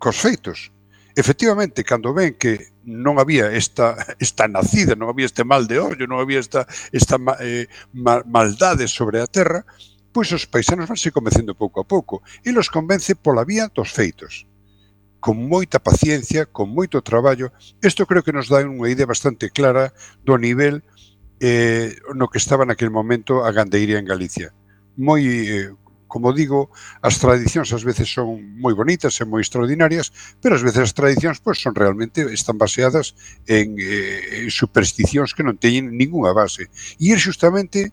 [0.00, 0.72] cos feitos.
[1.14, 6.08] Efectivamente, cando ven que non había esta, esta nacida, non había este mal de ollo,
[6.08, 9.62] non había esta, esta eh, ma, maldade sobre a terra,
[10.10, 14.48] pois os paisanos vanse convencendo pouco a pouco e los convence pola vía dos feitos
[15.24, 17.48] con moita paciencia, con moito traballo.
[17.80, 20.84] Isto creo que nos dá unha idea bastante clara do nivel
[21.40, 24.54] eh, no que estaba naquel momento a gandeiría en Galicia.
[24.96, 25.70] Moi, eh,
[26.06, 26.70] como digo,
[27.02, 31.42] as tradicións ás veces son moi bonitas e moi extraordinarias, pero ás veces as tradicións
[31.42, 33.18] pois, son realmente están baseadas
[33.50, 36.70] en eh, supersticións que non teñen ninguna base.
[37.02, 37.90] E ir justamente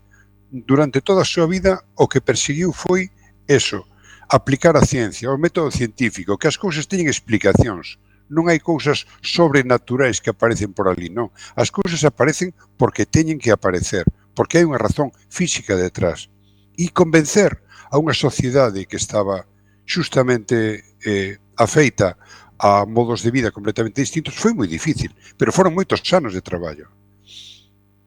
[0.53, 3.09] durante toda a súa vida o que perseguiu foi
[3.49, 3.89] eso,
[4.29, 7.97] aplicar a ciencia, o método científico, que as cousas teñen explicacións,
[8.31, 11.35] non hai cousas sobrenaturais que aparecen por ali, non.
[11.59, 16.31] As cousas aparecen porque teñen que aparecer, porque hai unha razón física detrás.
[16.79, 17.59] E convencer
[17.91, 19.43] a unha sociedade que estaba
[19.83, 22.15] xustamente eh, afeita
[22.55, 26.87] a modos de vida completamente distintos foi moi difícil, pero foron moitos anos de traballo.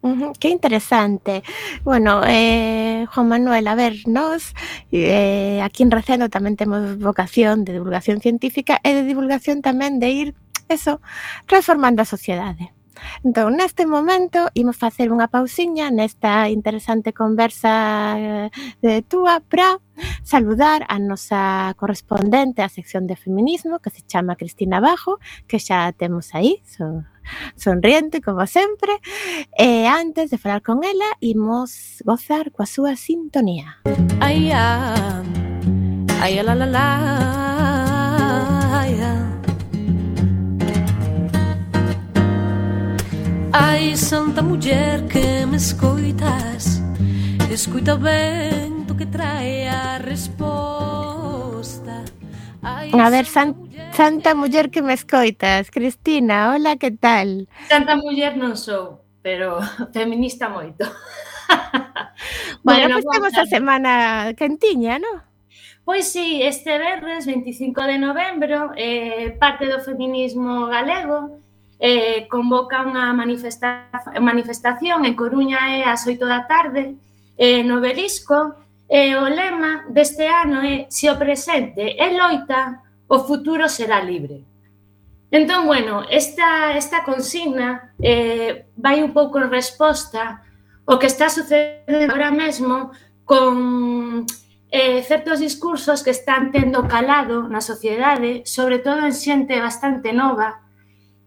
[0.04, 1.42] Uh qué interesante.
[1.82, 4.52] Bueno, eh, Juan Manuel, a ver, nos
[4.92, 10.08] eh, aquí en Recendo tamén temos vocación de divulgación científica e de divulgación tamén de
[10.12, 10.28] ir,
[10.68, 11.00] eso,
[11.48, 12.76] transformando a sociedade.
[13.24, 17.72] Entón, neste momento, imos facer unha pausiña nesta interesante conversa
[18.20, 18.48] eh,
[18.84, 19.80] de túa para
[20.20, 25.16] saludar a nosa correspondente á sección de feminismo que se chama Cristina Bajo,
[25.48, 27.08] que xa temos aí, so,
[27.56, 28.92] sonriente como sempre
[29.56, 33.78] e eh, antes de falar con ela imos gozar coa súa sintonía.
[34.20, 35.22] Ai, ah,
[36.20, 36.86] ai, la, la, la,
[38.80, 39.30] ai, ah.
[43.52, 46.82] Ai, santa muller que me escoitas
[47.50, 52.04] Escoita o vento que trae a resposta
[52.64, 53.54] A ver, san,
[53.92, 55.70] Santa Muller que me escoitas.
[55.70, 57.48] Cristina, hola, que tal?
[57.68, 59.60] Santa Muller non sou, pero
[59.96, 60.88] feminista moito.
[62.64, 63.92] bueno, bueno, pois pues temos a semana
[64.34, 65.20] quentiña, non?
[65.84, 71.44] Pois sí, este verres, 25 de novembro, eh, parte do feminismo galego
[71.76, 76.96] eh, convoca unha manifesta manifestación en Coruña é ás 8 da tarde
[77.36, 83.18] eh, no Belisco, E o lema deste ano é Se o presente é loita, o
[83.20, 84.44] futuro será libre.
[85.30, 90.42] Entón, bueno, esta, esta consigna eh, vai un pouco en resposta
[90.86, 92.92] o que está sucedendo agora mesmo
[93.24, 94.26] con
[94.70, 100.60] eh, certos discursos que están tendo calado na sociedade, sobre todo en xente bastante nova.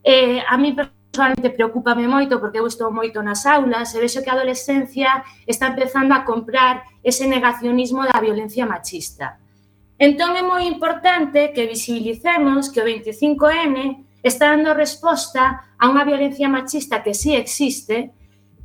[0.04, 0.72] Eh, a mí
[1.18, 5.70] persoalmente preocupame moito porque eu estou moito nas aulas e vexo que a adolescencia está
[5.70, 9.42] empezando a comprar ese negacionismo da violencia machista.
[9.98, 16.46] Entón é moi importante que visibilicemos que o 25N está dando resposta a unha violencia
[16.46, 18.14] machista que sí existe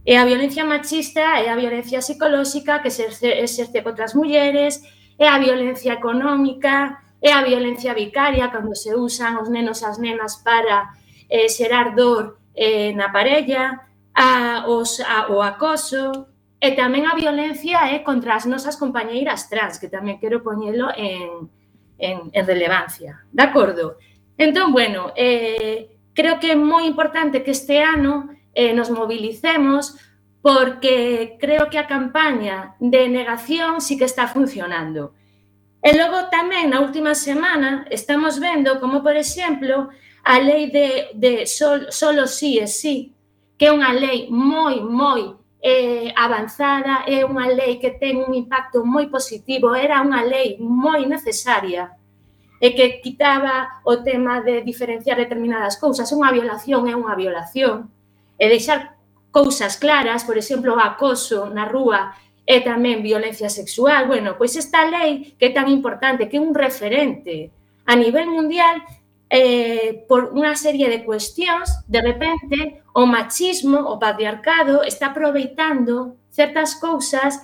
[0.05, 4.84] e a violencia machista é a violencia psicolóxica que se exerce contra as mulleres,
[5.16, 9.96] é a violencia económica, é a violencia vicaria cando se usan os nenos e as
[9.96, 10.92] nenas para
[11.32, 16.32] eh, xerar dor eh, na parella, a, os, a, o acoso,
[16.62, 20.94] e tamén a violencia é eh, contra as nosas compañeiras trans, que tamén quero poñelo
[20.94, 21.50] en,
[21.98, 23.26] en, en relevancia.
[23.34, 23.98] De acordo?
[24.38, 29.98] Entón, bueno, eh, creo que é moi importante que este ano eh, nos movilicemos
[30.42, 35.14] porque creo que a campaña de negación sí que está funcionando.
[35.82, 39.90] E logo tamén na última semana estamos vendo como, por exemplo,
[40.25, 43.12] a lei de, de sol, solo sí e sí,
[43.59, 48.83] que é unha lei moi, moi eh, avanzada, é unha lei que ten un impacto
[48.83, 51.95] moi positivo, era unha lei moi necesaria
[52.62, 56.07] e que quitaba o tema de diferenciar determinadas cousas.
[56.14, 57.91] Unha violación é unha violación.
[58.39, 58.95] E deixar
[59.35, 62.14] cousas claras, por exemplo, o acoso na rúa
[62.47, 64.07] é tamén violencia sexual.
[64.07, 67.51] Bueno, pois esta lei que é tan importante, que é un referente
[67.83, 68.79] a nivel mundial,
[69.33, 76.76] eh, por unha serie de cuestións, de repente, o machismo, o patriarcado, está aproveitando certas
[76.76, 77.41] cousas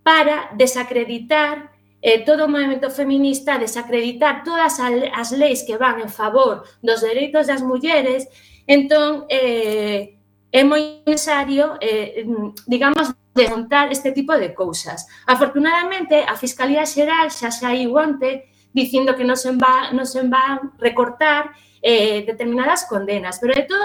[0.00, 6.64] para desacreditar eh, todo o movimento feminista, desacreditar todas as leis que van en favor
[6.80, 8.24] dos dereitos das mulleres,
[8.64, 10.16] entón, eh,
[10.48, 12.24] é moi necesario, eh,
[12.64, 15.04] digamos, desmontar este tipo de cousas.
[15.28, 20.76] Afortunadamente, a Fiscalía Xeral xa saiu onte dicindo que non se va, non se van
[20.76, 23.40] recortar eh, determinadas condenas.
[23.40, 23.80] Pero de, todo,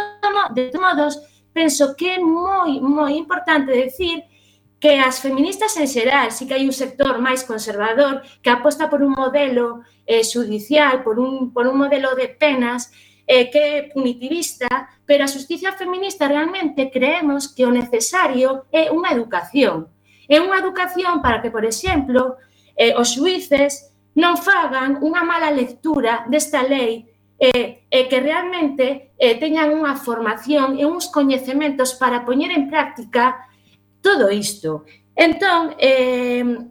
[0.51, 1.11] de todos modos,
[1.55, 4.27] penso que é moi, moi importante decir
[4.81, 8.99] que as feministas en xeral, sí que hai un sector máis conservador que aposta por
[8.99, 12.91] un modelo eh, judicial, por un, por un modelo de penas
[13.23, 14.67] eh, que é punitivista,
[15.07, 19.87] pero a justicia feminista realmente creemos que o necesario é unha educación.
[20.27, 22.35] É unha educación para que, por exemplo,
[22.75, 27.07] eh, os xuíces non fagan unha mala lectura desta lei
[27.39, 33.49] e, e que realmente eh, teñan unha formación e uns coñecementos para poñer en práctica
[34.03, 34.85] todo isto.
[35.15, 36.69] Entón, eh,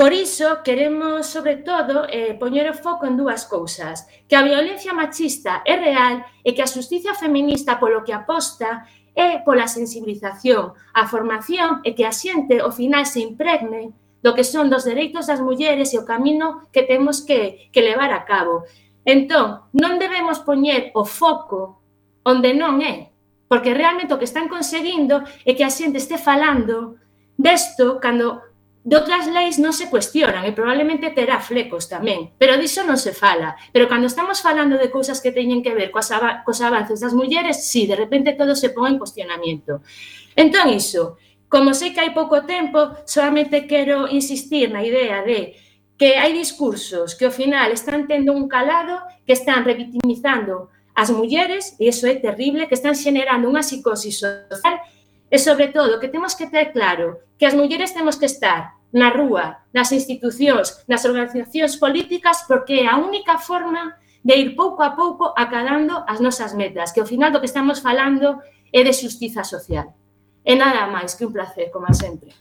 [0.00, 4.08] por iso queremos, sobre todo, eh, poñer o foco en dúas cousas.
[4.24, 9.44] Que a violencia machista é real e que a justicia feminista polo que aposta é
[9.44, 13.92] pola sensibilización, a formación e que a xente, ao final, se impregne
[14.22, 18.12] do que son dos dereitos das mulleres e o camino que temos que, que levar
[18.12, 18.68] a cabo.
[19.04, 21.80] Entón, non debemos poñer o foco
[22.22, 23.10] onde non é,
[23.48, 27.00] porque realmente o que están conseguindo é que a xente este falando
[27.40, 28.50] desto cando
[28.80, 33.12] de outras leis non se cuestionan e probablemente terá flecos tamén, pero diso non se
[33.12, 33.52] fala.
[33.76, 37.12] Pero cando estamos falando de cousas que teñen que ver coas, av cos avances das
[37.12, 39.84] mulleres, si, sí, de repente todo se pon en cuestionamiento.
[40.32, 45.58] Entón, iso, Como sei que hai pouco tempo, solamente quero insistir na idea de
[45.98, 51.74] que hai discursos que ao final están tendo un calado, que están revictimizando as mulleres,
[51.82, 54.78] e iso é terrible, que están xenerando unha psicosis social,
[55.26, 59.10] e sobre todo que temos que ter claro que as mulleres temos que estar na
[59.10, 64.94] rúa, nas institucións, nas organizacións políticas, porque é a única forma de ir pouco a
[64.94, 68.38] pouco acadando as nosas metas, que ao final do que estamos falando
[68.70, 69.98] é de xustiza social.
[70.44, 72.32] E nada máis, que un placer, como sempre.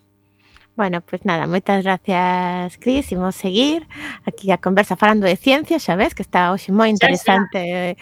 [0.79, 3.11] Bueno, pues nada, moitas gracias, Cris.
[3.11, 3.85] Imos seguir
[4.23, 7.99] aquí a conversa falando de ciencia, xa ves que está hoxe moi interesante eh,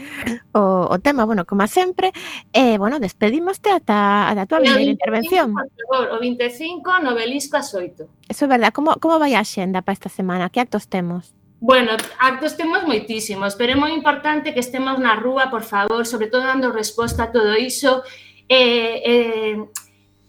[0.54, 2.14] o, o tema, bueno, como sempre.
[2.54, 5.58] E, eh, bueno, despedimoste ata, ata a túa primeira intervención.
[5.58, 8.70] Por favor, o 25 novelisco a Eso é verdad.
[8.70, 10.54] Como, como vai a xenda para esta semana?
[10.54, 11.34] Que actos temos?
[11.58, 16.30] Bueno, actos temos moitísimos, pero é moi importante que estemos na rúa, por favor, sobre
[16.30, 18.06] todo dando resposta a todo iso.
[18.46, 19.58] Eh, eh,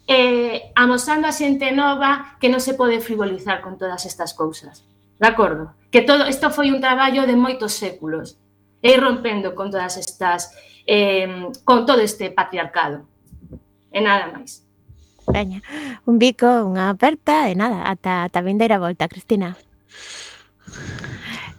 [0.09, 4.82] eh, amosando a xente nova que non se pode frivolizar con todas estas cousas.
[5.20, 5.76] De acordo?
[5.92, 8.40] Que todo isto foi un traballo de moitos séculos
[8.80, 10.56] e rompendo con todas estas
[10.88, 13.04] eh, con todo este patriarcado.
[13.92, 14.64] E nada máis.
[15.28, 15.61] Veña,
[16.09, 19.61] un bico, unha aperta e nada, ata, ata vindeira volta, Cristina.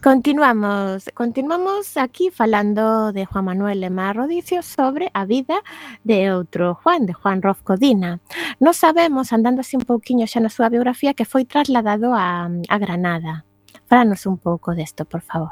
[0.01, 5.59] Continuamos, continuamos aquí falando de Juan Manuel Lema Rodicio sobre a vida
[6.05, 8.23] de outro Juan, de Juan Rof Codina.
[8.63, 12.75] Non sabemos, andando así un pouquiño xa na súa biografía, que foi trasladado a, a
[12.79, 13.48] Granada.
[13.89, 15.49] Fálanos un pouco desto, por favor.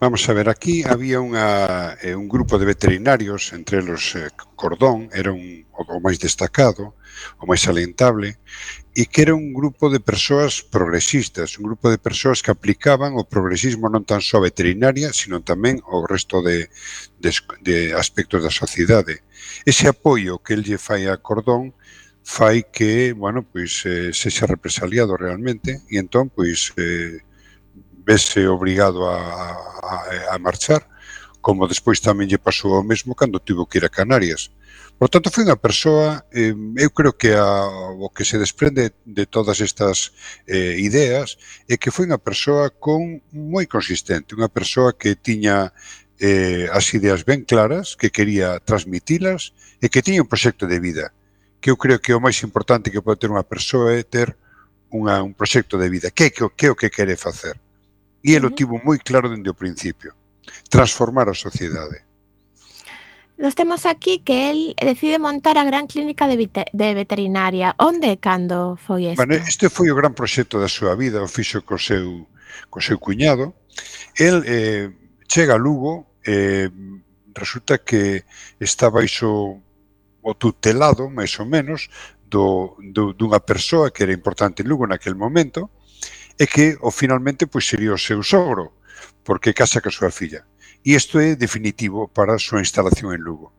[0.00, 5.12] Vamos a ver, aquí había unha, eh, un grupo de veterinarios, entre los eh, Cordón,
[5.12, 6.96] era un, o, o máis destacado,
[7.36, 8.40] o máis alentable,
[8.96, 13.28] e que era un grupo de persoas progresistas, un grupo de persoas que aplicaban o
[13.28, 16.72] progresismo non tan só a veterinaria, sino tamén o resto de,
[17.20, 19.20] de, de aspectos da sociedade.
[19.68, 21.76] Ese apoio que el lle fai a Cordón
[22.24, 27.20] fai que, bueno, pois eh, sexa represaliado realmente e entón pois eh,
[28.06, 30.86] vese obrigado a, a, a marchar,
[31.42, 34.54] como despois tamén lle pasou o mesmo cando tivo que ir a Canarias.
[34.98, 37.68] Por tanto, foi unha persoa, eh, eu creo que a,
[38.00, 40.16] o que se desprende de todas estas
[40.48, 41.36] eh, ideas
[41.68, 45.74] é que foi unha persoa con moi consistente, unha persoa que tiña
[46.16, 49.52] eh, as ideas ben claras, que quería transmitilas
[49.82, 51.12] e que tiña un proxecto de vida.
[51.60, 54.32] Que eu creo que o máis importante que pode ter unha persoa é ter
[54.88, 56.08] unha, un proxecto de vida.
[56.08, 57.65] Que, que, que é o que quere facer?
[58.22, 60.14] E ele o tivo moi claro dende o principio.
[60.70, 62.06] Transformar a sociedade.
[63.38, 67.76] Nos temos aquí que el decide montar a gran clínica de, de veterinaria.
[67.76, 69.20] Onde e cando foi isto?
[69.20, 72.24] Bueno, este foi o gran proxecto da súa vida, o fixo co seu,
[72.72, 73.52] co seu cuñado.
[74.16, 74.88] El eh,
[75.28, 76.72] chega a Lugo, eh,
[77.36, 78.24] resulta que
[78.56, 79.60] está baixo
[80.24, 81.92] o tutelado, máis ou menos,
[82.24, 85.75] do, do, dunha persoa que era importante en Lugo naquel momento,
[86.38, 88.76] é que o finalmente pois sería o seu sogro,
[89.24, 90.44] porque casa ca súa filla.
[90.84, 93.52] E isto é definitivo para a súa instalación en Lugo.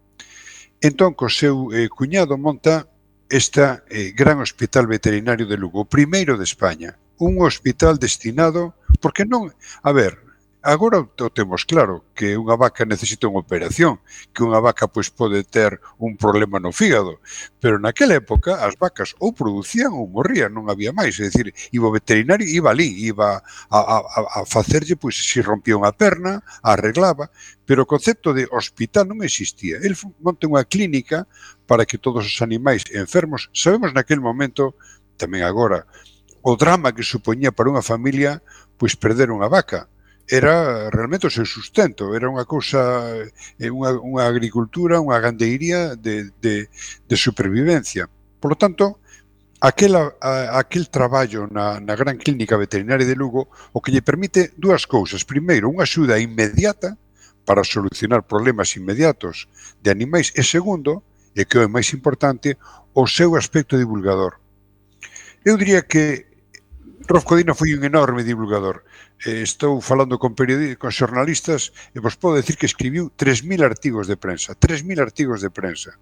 [0.79, 2.85] Entón, co seu eh, cuñado monta
[3.29, 9.25] esta eh, gran hospital veterinario de Lugo, o primeiro de España, un hospital destinado, porque
[9.25, 9.49] non,
[9.81, 10.21] a ver,
[10.67, 14.03] agora o temos claro, que unha vaca necesita unha operación,
[14.35, 17.23] que unha vaca pois pode ter un problema no fígado,
[17.63, 21.87] pero naquela época as vacas ou producían ou morrían, non había máis, é dicir, iba
[21.87, 23.39] o veterinario, iba ali, iba
[23.71, 27.31] a, a, a facerlle, pois, se rompía unha perna, arreglaba,
[27.63, 29.79] pero o concepto de hospital non existía.
[29.79, 31.31] El monta unha clínica
[31.63, 34.75] para que todos os animais enfermos, sabemos naquel momento,
[35.15, 35.87] tamén agora,
[36.43, 38.43] o drama que supoñía para unha familia
[38.75, 39.87] pois perder unha vaca,
[40.27, 42.83] era realmente o seu sustento, era unha cousa
[43.55, 46.67] eh, unha, unha agricultura, unha gandeiría de, de,
[47.07, 48.11] de supervivencia.
[48.43, 48.99] Por lo tanto,
[49.63, 50.11] aquel, a,
[50.59, 55.23] aquel traballo na, na Gran Clínica Veterinaria de Lugo o que lle permite dúas cousas.
[55.23, 56.99] Primeiro, unha axuda inmediata
[57.47, 59.47] para solucionar problemas inmediatos
[59.79, 62.59] de animais e segundo, e que é o máis importante,
[62.91, 64.43] o seu aspecto divulgador.
[65.47, 66.26] Eu diría que
[67.07, 68.83] Rolf Codina foi un enorme divulgador.
[69.23, 74.11] Eh, estou falando con periodistas, con xornalistas e vos podo decir que escribiu 3.000 artigos
[74.11, 75.95] de prensa, 3.000 artigos de prensa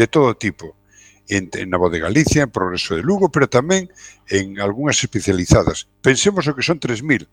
[0.00, 0.80] de todo tipo
[1.28, 3.92] en, en Nabo de Galicia, en Progreso de Lugo, pero tamén
[4.32, 5.86] en algunhas especializadas.
[6.00, 7.28] Pensemos o que son 3.000.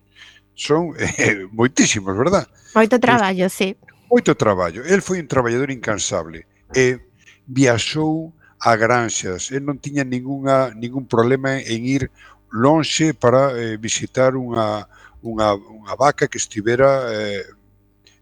[0.54, 2.44] Son eh, moitísimos, verdad?
[2.76, 3.80] Moito traballo, sí.
[4.12, 4.84] Moito traballo.
[4.84, 6.44] El foi un traballador incansable.
[6.76, 7.00] E
[7.48, 9.50] viaxou a granxas.
[9.56, 12.04] El non tiña ningunha, ningún problema en ir
[12.52, 14.88] lonxe para eh, visitar unha,
[15.24, 17.46] unha, unha vaca que estivera eh,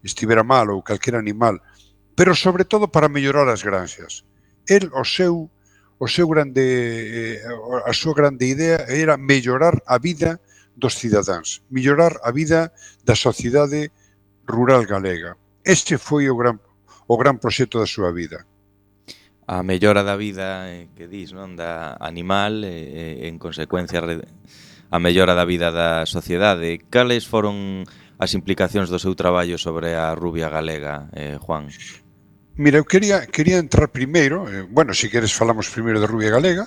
[0.02, 1.58] estivera mal ou calquera animal,
[2.14, 4.24] pero sobre todo para mellorar as granxas.
[4.66, 5.50] El o seu
[5.98, 7.44] o seu grande eh,
[7.86, 10.40] a súa grande idea era mellorar a vida
[10.76, 12.72] dos cidadáns, mellorar a vida
[13.04, 13.90] da sociedade
[14.44, 15.36] rural galega.
[15.64, 16.60] Este foi o gran
[17.06, 18.44] o gran proxecto da súa vida
[19.46, 24.98] a mellora da vida eh, que dis, non, da animal e eh, en consecuencia a
[24.98, 26.82] mellora da vida da sociedade.
[26.90, 27.86] Cales foron
[28.18, 31.70] as implicacións do seu traballo sobre a rubia galega, eh, Juan?
[32.56, 36.34] Mira, eu quería, quería entrar primeiro, eh, bueno, se si queres falamos primeiro de rubia
[36.34, 36.66] galega,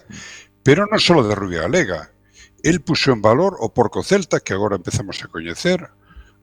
[0.64, 2.16] pero non só de rubia galega.
[2.64, 5.90] El puxo en valor o porco celta que agora empezamos a coñecer,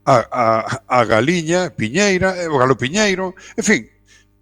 [0.06, 3.80] a, a, a galiña piñeira, eh, o galo piñeiro, en fin,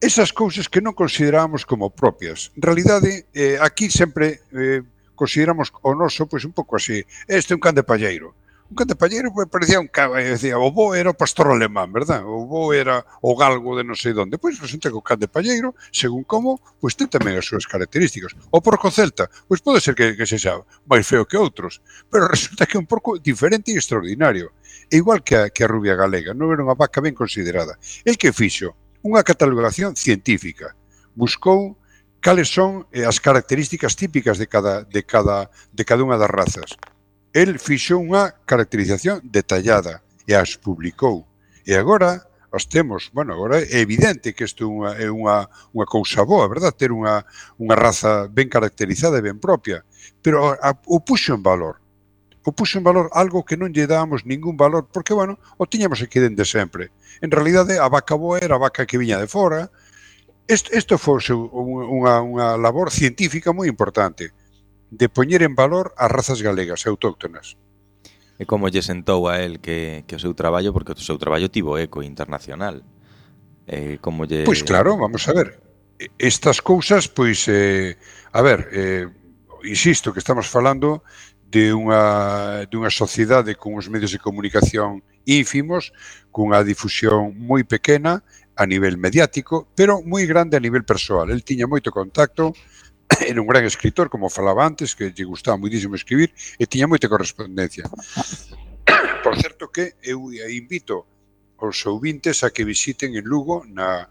[0.04, 2.52] esas cousas que non consideramos como propias.
[2.52, 4.84] En realidade, eh, aquí sempre eh,
[5.16, 7.00] consideramos o noso pois un pouco así.
[7.24, 8.36] Este é un can de palleiro.
[8.68, 11.48] Un can de palleiro pues, parecía un can, eh, decía, o bo era o pastor
[11.48, 12.20] alemán, verdad?
[12.20, 14.36] O bo era o galgo de non sei onde.
[14.36, 18.36] Pois resulta que o can de palleiro, según como, pois ten tamén as súas características.
[18.52, 21.80] O porco celta, pois pode ser que, que se xa máis feo que outros,
[22.12, 24.52] pero resulta que é un porco diferente e extraordinario.
[24.92, 27.80] E igual que a, que a rubia galega, non era unha vaca ben considerada.
[28.04, 28.83] El que fixo?
[29.04, 30.72] unha catalogación científica.
[31.12, 31.76] Buscou
[32.24, 36.80] cales son eh, as características típicas de cada, de cada, de cada unha das razas.
[37.36, 41.28] El fixou unha caracterización detallada e as publicou.
[41.68, 45.36] E agora as temos, bueno, agora é evidente que isto é unha, é unha,
[45.76, 46.72] unha cousa boa, verdad?
[46.72, 47.28] Ter unha,
[47.60, 49.84] unha raza ben caracterizada e ben propia,
[50.24, 51.83] pero a, o puxo en valor
[52.44, 56.04] o puxo en valor algo que non lle dábamos ningún valor, porque, bueno, o tiñamos
[56.04, 56.92] aquí dende sempre.
[57.24, 59.72] En realidade, a vaca boa era a vaca que viña de fora.
[60.44, 64.36] Isto, isto foi unha, unha labor científica moi importante
[64.92, 67.56] de poñer en valor as razas galegas e autóctonas.
[68.36, 71.48] E como lle sentou a el que, que o seu traballo, porque o seu traballo
[71.48, 72.84] tivo eco internacional.
[73.64, 74.44] Eh, como lle...
[74.44, 75.64] Pois claro, vamos a ver.
[76.20, 77.96] Estas cousas, pois, eh,
[78.36, 79.08] a ver, eh,
[79.64, 81.02] insisto que estamos falando
[81.54, 85.94] de unha, dunha sociedade con os medios de comunicación ínfimos,
[86.34, 88.26] cunha difusión moi pequena
[88.58, 91.30] a nivel mediático, pero moi grande a nivel persoal.
[91.30, 92.58] El tiña moito contacto,
[93.30, 97.06] era un gran escritor, como falaba antes, que lle gustaba moitísimo escribir, e tiña moita
[97.06, 97.86] correspondencia.
[99.22, 101.06] Por certo que eu invito
[101.62, 104.10] aos ouvintes a que visiten en Lugo na,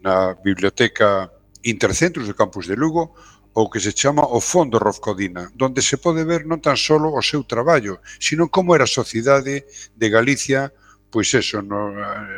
[0.00, 1.28] na biblioteca
[1.64, 3.14] Intercentros do campus de Lugo
[3.54, 7.22] ou que se chama o Fondo Rofcodina, donde se pode ver non tan solo o
[7.24, 10.70] seu traballo, sino como era a sociedade de Galicia
[11.10, 11.92] pois eso, no,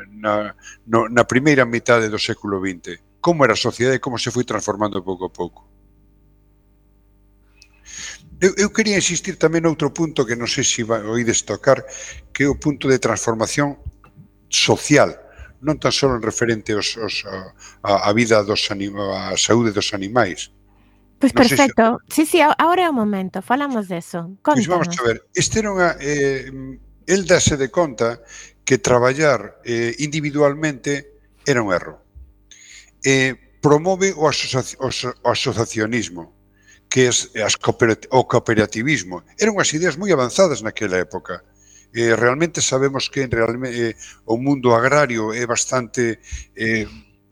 [0.09, 0.55] na,
[0.87, 3.03] no, na primeira metade do século XX.
[3.21, 5.67] Como era a sociedade e como se foi transformando pouco a pouco.
[8.41, 11.85] Eu, eu quería insistir tamén noutro punto que non sei se vai oides tocar,
[12.33, 13.77] que é o punto de transformación
[14.49, 15.13] social
[15.61, 19.93] non tan só en referente aos, aos, a, a vida dos anima, a saúde dos
[19.93, 20.53] animais.
[21.21, 22.01] Pois pues perfecto.
[22.09, 22.39] Si, se...
[22.39, 24.41] sí, sí, agora é o momento, falamos deso.
[24.41, 24.65] Contanos.
[24.65, 25.91] Pois vamos a ver, este era unha...
[26.01, 26.49] Eh,
[27.11, 28.23] el dase de conta
[28.65, 32.01] que traballar eh, individualmente era un erro.
[33.05, 34.89] Eh, promove o, asoci, o,
[35.29, 36.33] asociacionismo,
[36.89, 37.55] que é as, as
[38.11, 39.23] o cooperativismo.
[39.37, 41.45] Eran unhas ideas moi avanzadas naquela época
[41.95, 46.21] eh, realmente sabemos que en realmente eh, o mundo agrario é bastante
[46.55, 46.87] eh,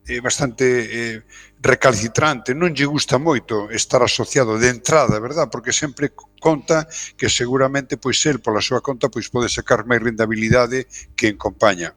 [0.08, 1.22] é bastante eh,
[1.60, 5.52] recalcitrante, non lle gusta moito estar asociado de entrada, verdad?
[5.52, 6.88] Porque sempre conta
[7.18, 11.92] que seguramente pois el pola súa conta pois pode sacar máis rendabilidade que en compañía.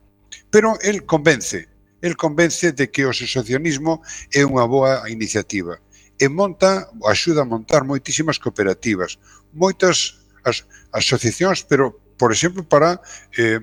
[0.51, 1.72] Pero el convence,
[2.03, 4.03] el convence de que o asociacionismo
[4.34, 5.80] é unha boa iniciativa
[6.20, 9.18] e monta, axuda a montar moitísimas cooperativas,
[9.55, 13.01] moitas as, asociacións, pero por exemplo, para
[13.36, 13.59] eh,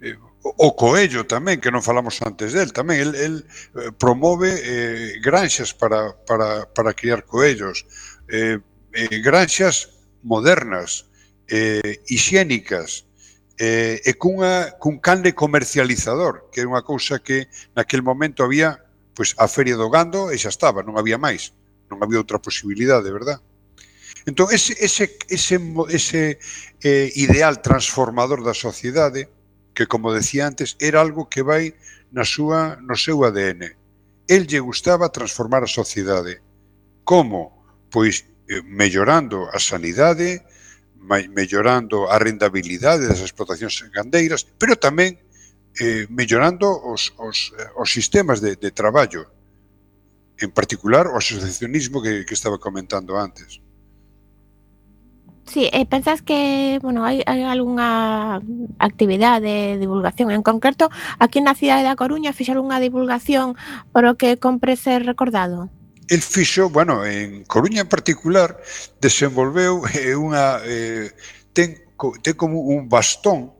[0.00, 5.20] eh, o Coello tamén, que non falamos antes del, tamén el, el eh, promove eh,
[5.20, 7.84] granxas para, para, para criar coellos,
[8.32, 8.56] eh,
[8.96, 9.92] eh, granxas
[10.24, 11.04] modernas,
[11.52, 13.04] eh, higiénicas,
[13.60, 18.80] eh, e cunha, cun canle comercializador, que é unha cousa que naquel momento había
[19.12, 21.52] pois, a feria do gando e xa estaba, non había máis,
[21.92, 23.44] non había outra posibilidade, verdad?
[24.24, 25.58] Entón, ese, ese, ese,
[25.90, 26.38] ese
[26.82, 29.28] eh, ideal transformador da sociedade,
[29.74, 31.74] que, como decía antes, era algo que vai
[32.12, 33.72] na súa, no seu ADN.
[34.28, 36.38] El lle gustaba transformar a sociedade.
[37.02, 37.64] Como?
[37.90, 40.44] Pois eh, mellorando a sanidade,
[41.02, 45.18] mellorando a rendabilidade das explotacións gandeiras, pero tamén
[45.80, 49.26] eh, mellorando os, os, eh, os sistemas de, de traballo,
[50.38, 53.58] en particular o asociacionismo que, que estaba comentando antes.
[55.52, 58.40] Sí, eh, e pensas que, bueno, hai, hai algunha
[58.80, 60.88] actividade de divulgación en concreto
[61.20, 63.52] aquí na cidade da Coruña fixeron unha divulgación
[63.92, 65.68] por o que compre ser recordado?
[66.08, 68.56] El fixo, bueno, en Coruña en particular
[68.96, 71.12] desenvolveu eh, unha eh,
[71.52, 71.84] ten,
[72.24, 73.52] ten como un bastón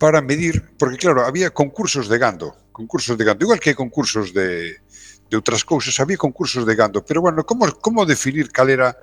[0.00, 4.32] para medir, porque claro, había concursos de gando, concursos de gando, igual que hai concursos
[4.32, 4.80] de,
[5.28, 8.96] de outras cousas, había concursos de gando, pero bueno, como, como definir cal era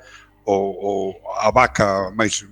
[0.46, 0.92] o, o
[1.40, 2.46] a vaca máis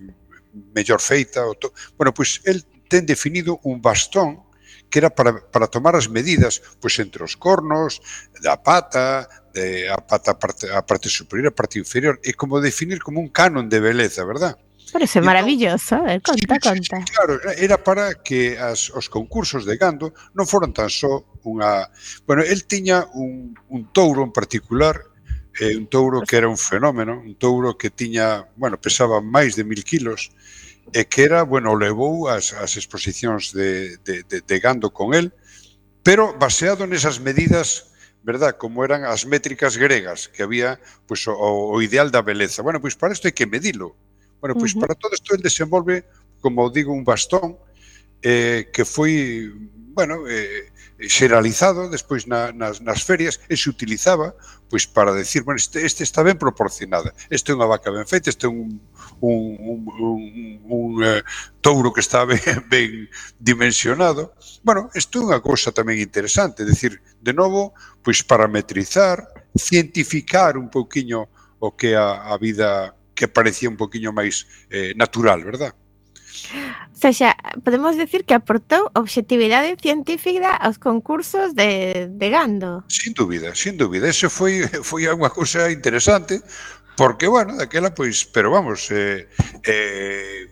[0.76, 1.74] mellor feita, ou to...
[1.98, 4.50] bueno, pois el ten definido un bastón
[4.90, 8.02] que era para, para tomar as medidas pois entre os cornos,
[8.42, 13.00] da pata, de, a pata parte, a parte superior, a parte inferior, e como definir
[13.00, 14.58] como un canon de beleza, verdad?
[14.90, 16.98] Parece maravilloso, a ver, conta, sí, conta.
[16.98, 21.86] Sí, claro, era para que as, os concursos de gando non foron tan só unha...
[22.26, 24.98] Bueno, el tiña un, un touro en particular
[25.60, 29.64] eh, un touro que era un fenómeno, un touro que tiña, bueno, pesaba máis de
[29.64, 30.32] mil kilos,
[30.90, 35.30] e que era, bueno, levou as, as exposicións de, de, de, de gando con el,
[36.02, 37.90] pero baseado nesas medidas
[38.24, 42.62] verdad, como eran as métricas gregas, que había pues, o, o ideal da beleza.
[42.62, 43.96] Bueno, pois para isto hai que medilo.
[44.44, 44.82] Bueno, pois uh -huh.
[44.84, 46.04] para todo isto el desenvolve,
[46.42, 47.56] como digo, un bastón
[48.24, 49.52] eh, que foi
[49.94, 50.72] bueno, eh,
[51.08, 54.36] xeralizado despois na, nas, nas ferias e se utilizaba
[54.70, 58.30] pois para decir, bueno, este, este está ben proporcionada, este é unha vaca ben feita,
[58.30, 58.78] este é un,
[59.20, 60.22] un, un, un,
[60.70, 61.26] un eh,
[61.60, 62.40] touro que está ben,
[62.70, 63.10] ben
[63.42, 64.38] dimensionado.
[64.62, 67.74] Bueno, isto é unha cousa tamén interesante, decir, de novo,
[68.06, 69.26] pois parametrizar,
[69.58, 71.26] cientificar un pouquiño
[71.58, 75.74] o que a, a vida que parecía un poquinho máis eh, natural, verdad?
[76.94, 82.84] Sexa, podemos decir que aportou objetividade científica aos concursos de, de gando.
[82.88, 84.10] Sin dúbida, sin dúbida.
[84.10, 86.42] Eso foi, foi unha cousa interesante,
[87.00, 89.30] porque, bueno, daquela, pois, pero vamos, eh,
[89.64, 90.52] eh,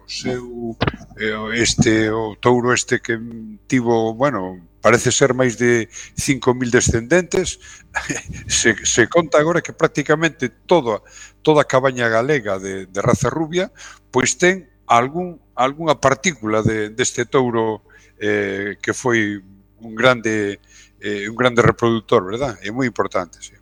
[0.00, 0.72] o seu,
[1.20, 3.20] eh, este, o touro este que
[3.68, 7.60] tivo, bueno, parece ser máis de 5.000 descendentes,
[8.48, 11.02] se, se conta agora que prácticamente toda
[11.42, 13.72] toda a cabaña galega de, de raza rubia
[14.10, 17.82] pois ten algún, algunha partícula de, deste touro
[18.18, 19.40] eh, que foi
[19.80, 20.60] un grande
[21.00, 22.58] eh, un grande reproductor, verdad?
[22.62, 23.54] É moi importante, sí.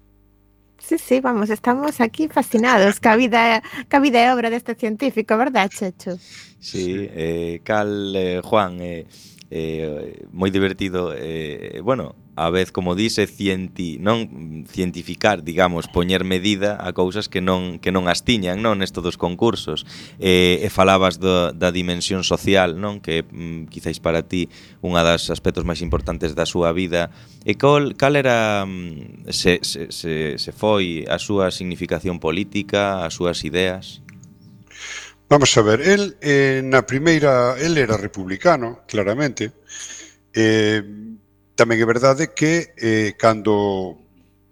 [0.78, 5.68] Sí, sí, vamos, estamos aquí fascinados ca vida, ca vida e obra deste científico, verdad,
[5.68, 6.16] Checho?
[6.60, 9.06] Sí, eh, cal, eh, Juan, eh,
[9.50, 11.12] eh, moi divertido.
[11.12, 17.40] Eh, bueno, a vez, como dice, cienti, non cientificar, digamos, poñer medida a cousas que
[17.40, 19.88] non que non as tiñan, non, nesto dos concursos.
[20.20, 24.52] Eh, e falabas do, da dimensión social, non, que mm, quizáis para ti
[24.84, 27.08] unha das aspectos máis importantes da súa vida.
[27.48, 33.16] E cal, cal era mm, se, se, se, se foi a súa significación política, as
[33.16, 34.04] súas ideas?
[35.32, 39.56] Vamos a ver, el eh, na primeira, el era republicano, claramente.
[40.36, 41.15] Eh,
[41.56, 43.96] Tamén é verdade que eh, cando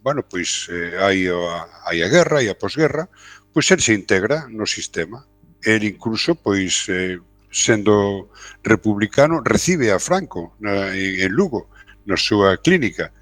[0.05, 3.09] bueno, pois eh, hai, a, hai a guerra e a posguerra,
[3.52, 5.24] pois el se integra no sistema.
[5.64, 7.16] El incluso, pois, eh,
[7.48, 8.28] sendo
[8.61, 11.72] republicano, recibe a Franco na, en Lugo,
[12.05, 13.12] na súa clínica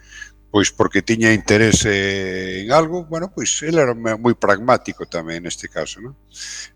[0.52, 6.04] pois porque tiña interese en algo, bueno, pois ele era moi pragmático tamén neste caso,
[6.04, 6.12] non?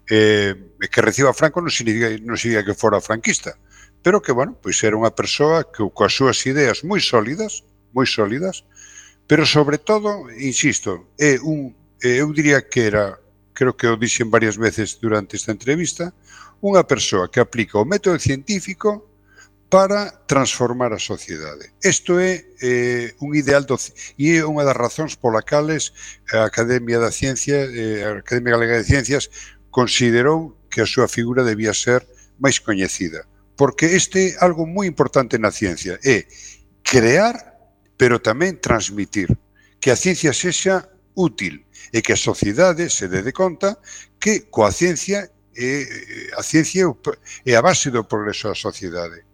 [0.09, 3.61] Eh, que reciba Franco non significa, non significa que fora franquista,
[4.07, 8.63] pero que, bueno, pois era unha persoa que coas súas ideas moi sólidas, moi sólidas,
[9.27, 13.19] pero sobre todo, insisto, é un, eu diría que era,
[13.51, 16.15] creo que o dixen varias veces durante esta entrevista,
[16.63, 19.11] unha persoa que aplica o método científico
[19.75, 21.75] para transformar a sociedade.
[21.83, 25.91] Isto é eh, un ideal do, e é unha das razóns pola cales
[26.31, 29.35] a Academia da Ciencia, eh, a Academia Galega de Ciencias
[29.75, 32.07] considerou que a súa figura debía ser
[32.39, 33.27] máis coñecida
[33.57, 36.29] porque este é algo moi importante na ciencia, é
[36.85, 37.35] crear,
[37.97, 39.33] pero tamén transmitir,
[39.81, 40.87] que a ciencia sexa
[41.17, 43.81] útil e que a sociedade se dede conta
[44.21, 45.89] que coa ciencia é,
[46.37, 46.85] a ciencia
[47.49, 49.25] é a base do progreso da sociedade.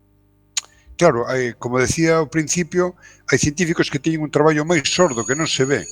[0.94, 2.94] Claro, hai, como decía ao principio,
[3.26, 5.82] hai científicos que teñen un traballo moi sordo que non se ve,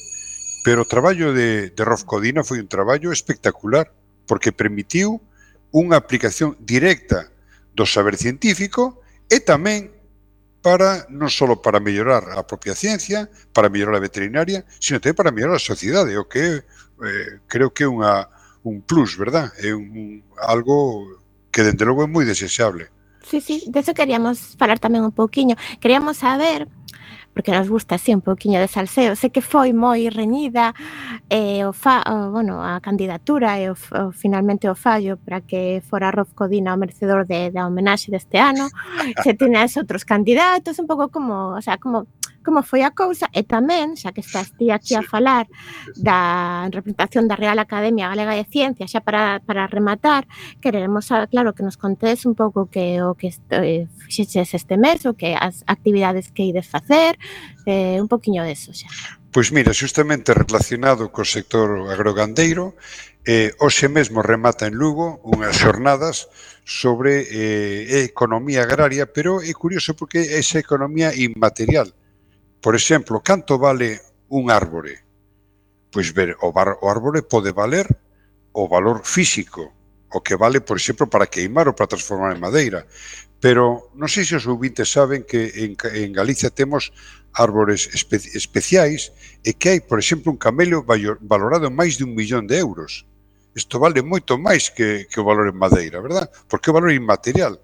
[0.62, 3.90] pero o traballo de, de Rolf Codina foi un traballo espectacular,
[4.30, 5.18] porque permitiu
[5.74, 7.26] unha aplicación directa
[7.80, 9.00] do saber científico
[9.32, 9.88] e tamén
[10.60, 15.32] para non só para mellorar a propia ciencia, para mellorar a veterinaria, sino tamén para
[15.32, 18.28] mellorar a sociedade, o que eh, creo que é unha,
[18.68, 19.48] un plus, verdad?
[19.56, 21.08] É un, un, algo
[21.48, 22.92] que dende logo é moi desexable.
[23.24, 25.56] Sí, sí, de eso queríamos falar tamén un pouquiño.
[25.80, 26.68] Queríamos saber
[27.34, 29.14] porque nos gusta así un pouquiño de salseo.
[29.16, 30.74] Sei que foi moi reñida
[31.30, 35.82] eh, o fa, o, bueno, a candidatura e o, o, finalmente o fallo para que
[35.86, 38.68] fora Rolf Codina o merecedor de, da homenaxe deste ano.
[39.24, 42.06] Se tiñas outros candidatos, un pouco como, o sea, como
[42.45, 45.47] como foi a cousa e tamén, xa que estás ti aquí a falar
[45.97, 50.26] da representación da Real Academia Galega de Ciencias, xa para, para rematar,
[50.61, 55.05] queremos, ah, claro, que nos contes un pouco que o que eh, fixeches este mes,
[55.05, 57.18] o que as actividades que ides facer,
[57.66, 58.88] eh, un poquinho deso xa.
[59.30, 62.74] Pois mira, xustamente relacionado co sector agrogandeiro,
[63.22, 66.26] eh, hoxe mesmo remata en Lugo unhas xornadas
[66.64, 71.95] sobre eh, economía agraria, pero é curioso porque é esa economía inmaterial,
[72.61, 75.00] Por exemplo, canto vale un árbore?
[75.90, 77.88] Pois ver, o, bar, o árbore pode valer
[78.52, 79.72] o valor físico,
[80.12, 82.86] o que vale, por exemplo, para queimar ou para transformar en madeira.
[83.40, 86.92] Pero non sei se os ouvintes saben que en, en Galicia temos
[87.32, 92.12] árbores espe, especiais e que hai, por exemplo, un camelo valorado en máis de un
[92.12, 93.08] millón de euros.
[93.56, 96.28] Isto vale moito máis que, que o valor en madeira, verdad?
[96.44, 97.56] Porque o valor inmaterial.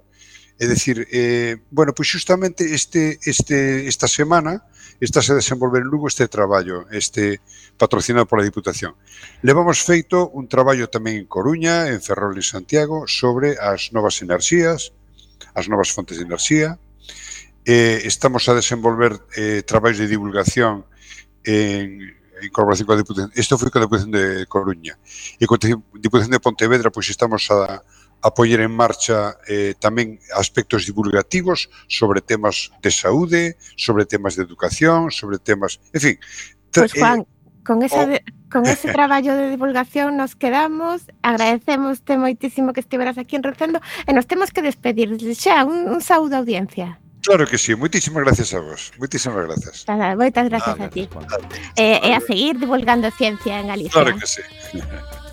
[0.56, 4.64] É dicir, eh, bueno, pois justamente este, este, esta semana
[5.00, 7.40] estáse a desenvolver en Lugo este traballo, este
[7.76, 8.94] patrocinado pola Diputación.
[9.42, 14.92] Levamos feito un traballo tamén en Coruña, en Ferrol e Santiago, sobre as novas enerxías,
[15.52, 16.80] as novas fontes de enerxía.
[17.66, 20.86] Eh, estamos a desenvolver eh, traballos de divulgación
[21.44, 23.32] en, en colaboración coa Diputación.
[23.34, 24.96] Isto foi coa Diputación de Coruña.
[25.40, 25.60] E coa
[25.96, 27.82] Diputación de Pontevedra, pois estamos a,
[28.22, 33.42] a poñer en marcha eh, tamén aspectos divulgativos sobre temas de saúde,
[33.76, 35.78] sobre temas de educación, sobre temas...
[35.92, 36.16] En fin...
[36.72, 37.26] Pois, pues, Juan, eh,
[37.64, 38.18] con, esa, oh.
[38.50, 41.08] con ese traballo de divulgación nos quedamos.
[41.22, 45.12] Agradecemoste moitísimo que estiveras aquí en Rocendo e nos temos que despedir.
[45.34, 47.00] Xa, un, un saúdo a audiencia.
[47.26, 48.94] Claro que sí, moitísimas gracias a vos.
[49.02, 49.82] Moitísimas gracias.
[49.90, 51.10] Nada, moitas gracias ah, a ti.
[51.10, 53.98] Gracias, eh, e a seguir divulgando ciencia en Galicia.
[53.98, 54.42] Claro que sí.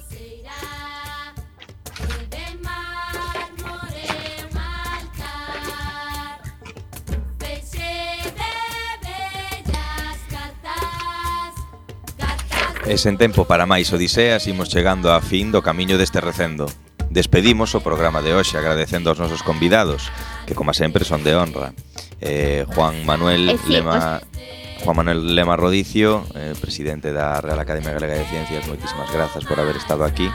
[12.84, 16.68] E sen tempo para máis odiseas imos chegando a fin do camiño deste recendo.
[17.08, 20.12] Despedimos o programa de hoxe agradecendo aos nosos convidados,
[20.44, 21.72] que como sempre son de honra.
[22.20, 24.20] Eh, Juan Manuel eh, sí, Lema...
[24.20, 24.84] Os...
[24.84, 29.56] Juan Manuel Lema Rodicio, eh, presidente da Real Academia Galega de Ciencias, moitísimas grazas por
[29.56, 30.28] haber estado aquí.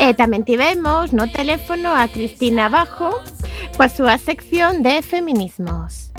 [0.00, 3.20] E tamén tivemos no teléfono a Cristina Bajo
[3.76, 6.11] coa súa sección de feminismos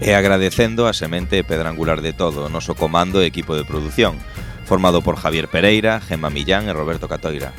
[0.00, 4.18] e agradecendo a semente pedrangular de todo o noso comando e equipo de produción,
[4.64, 7.54] formado por Javier Pereira, Gemma Millán e Roberto Catoira.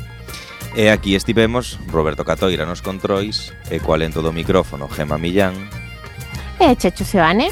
[0.75, 5.55] E aquí estivemos Roberto Catoira nos controis e co alento do micrófono Gemma Millán
[6.59, 7.51] e Checho Sebane.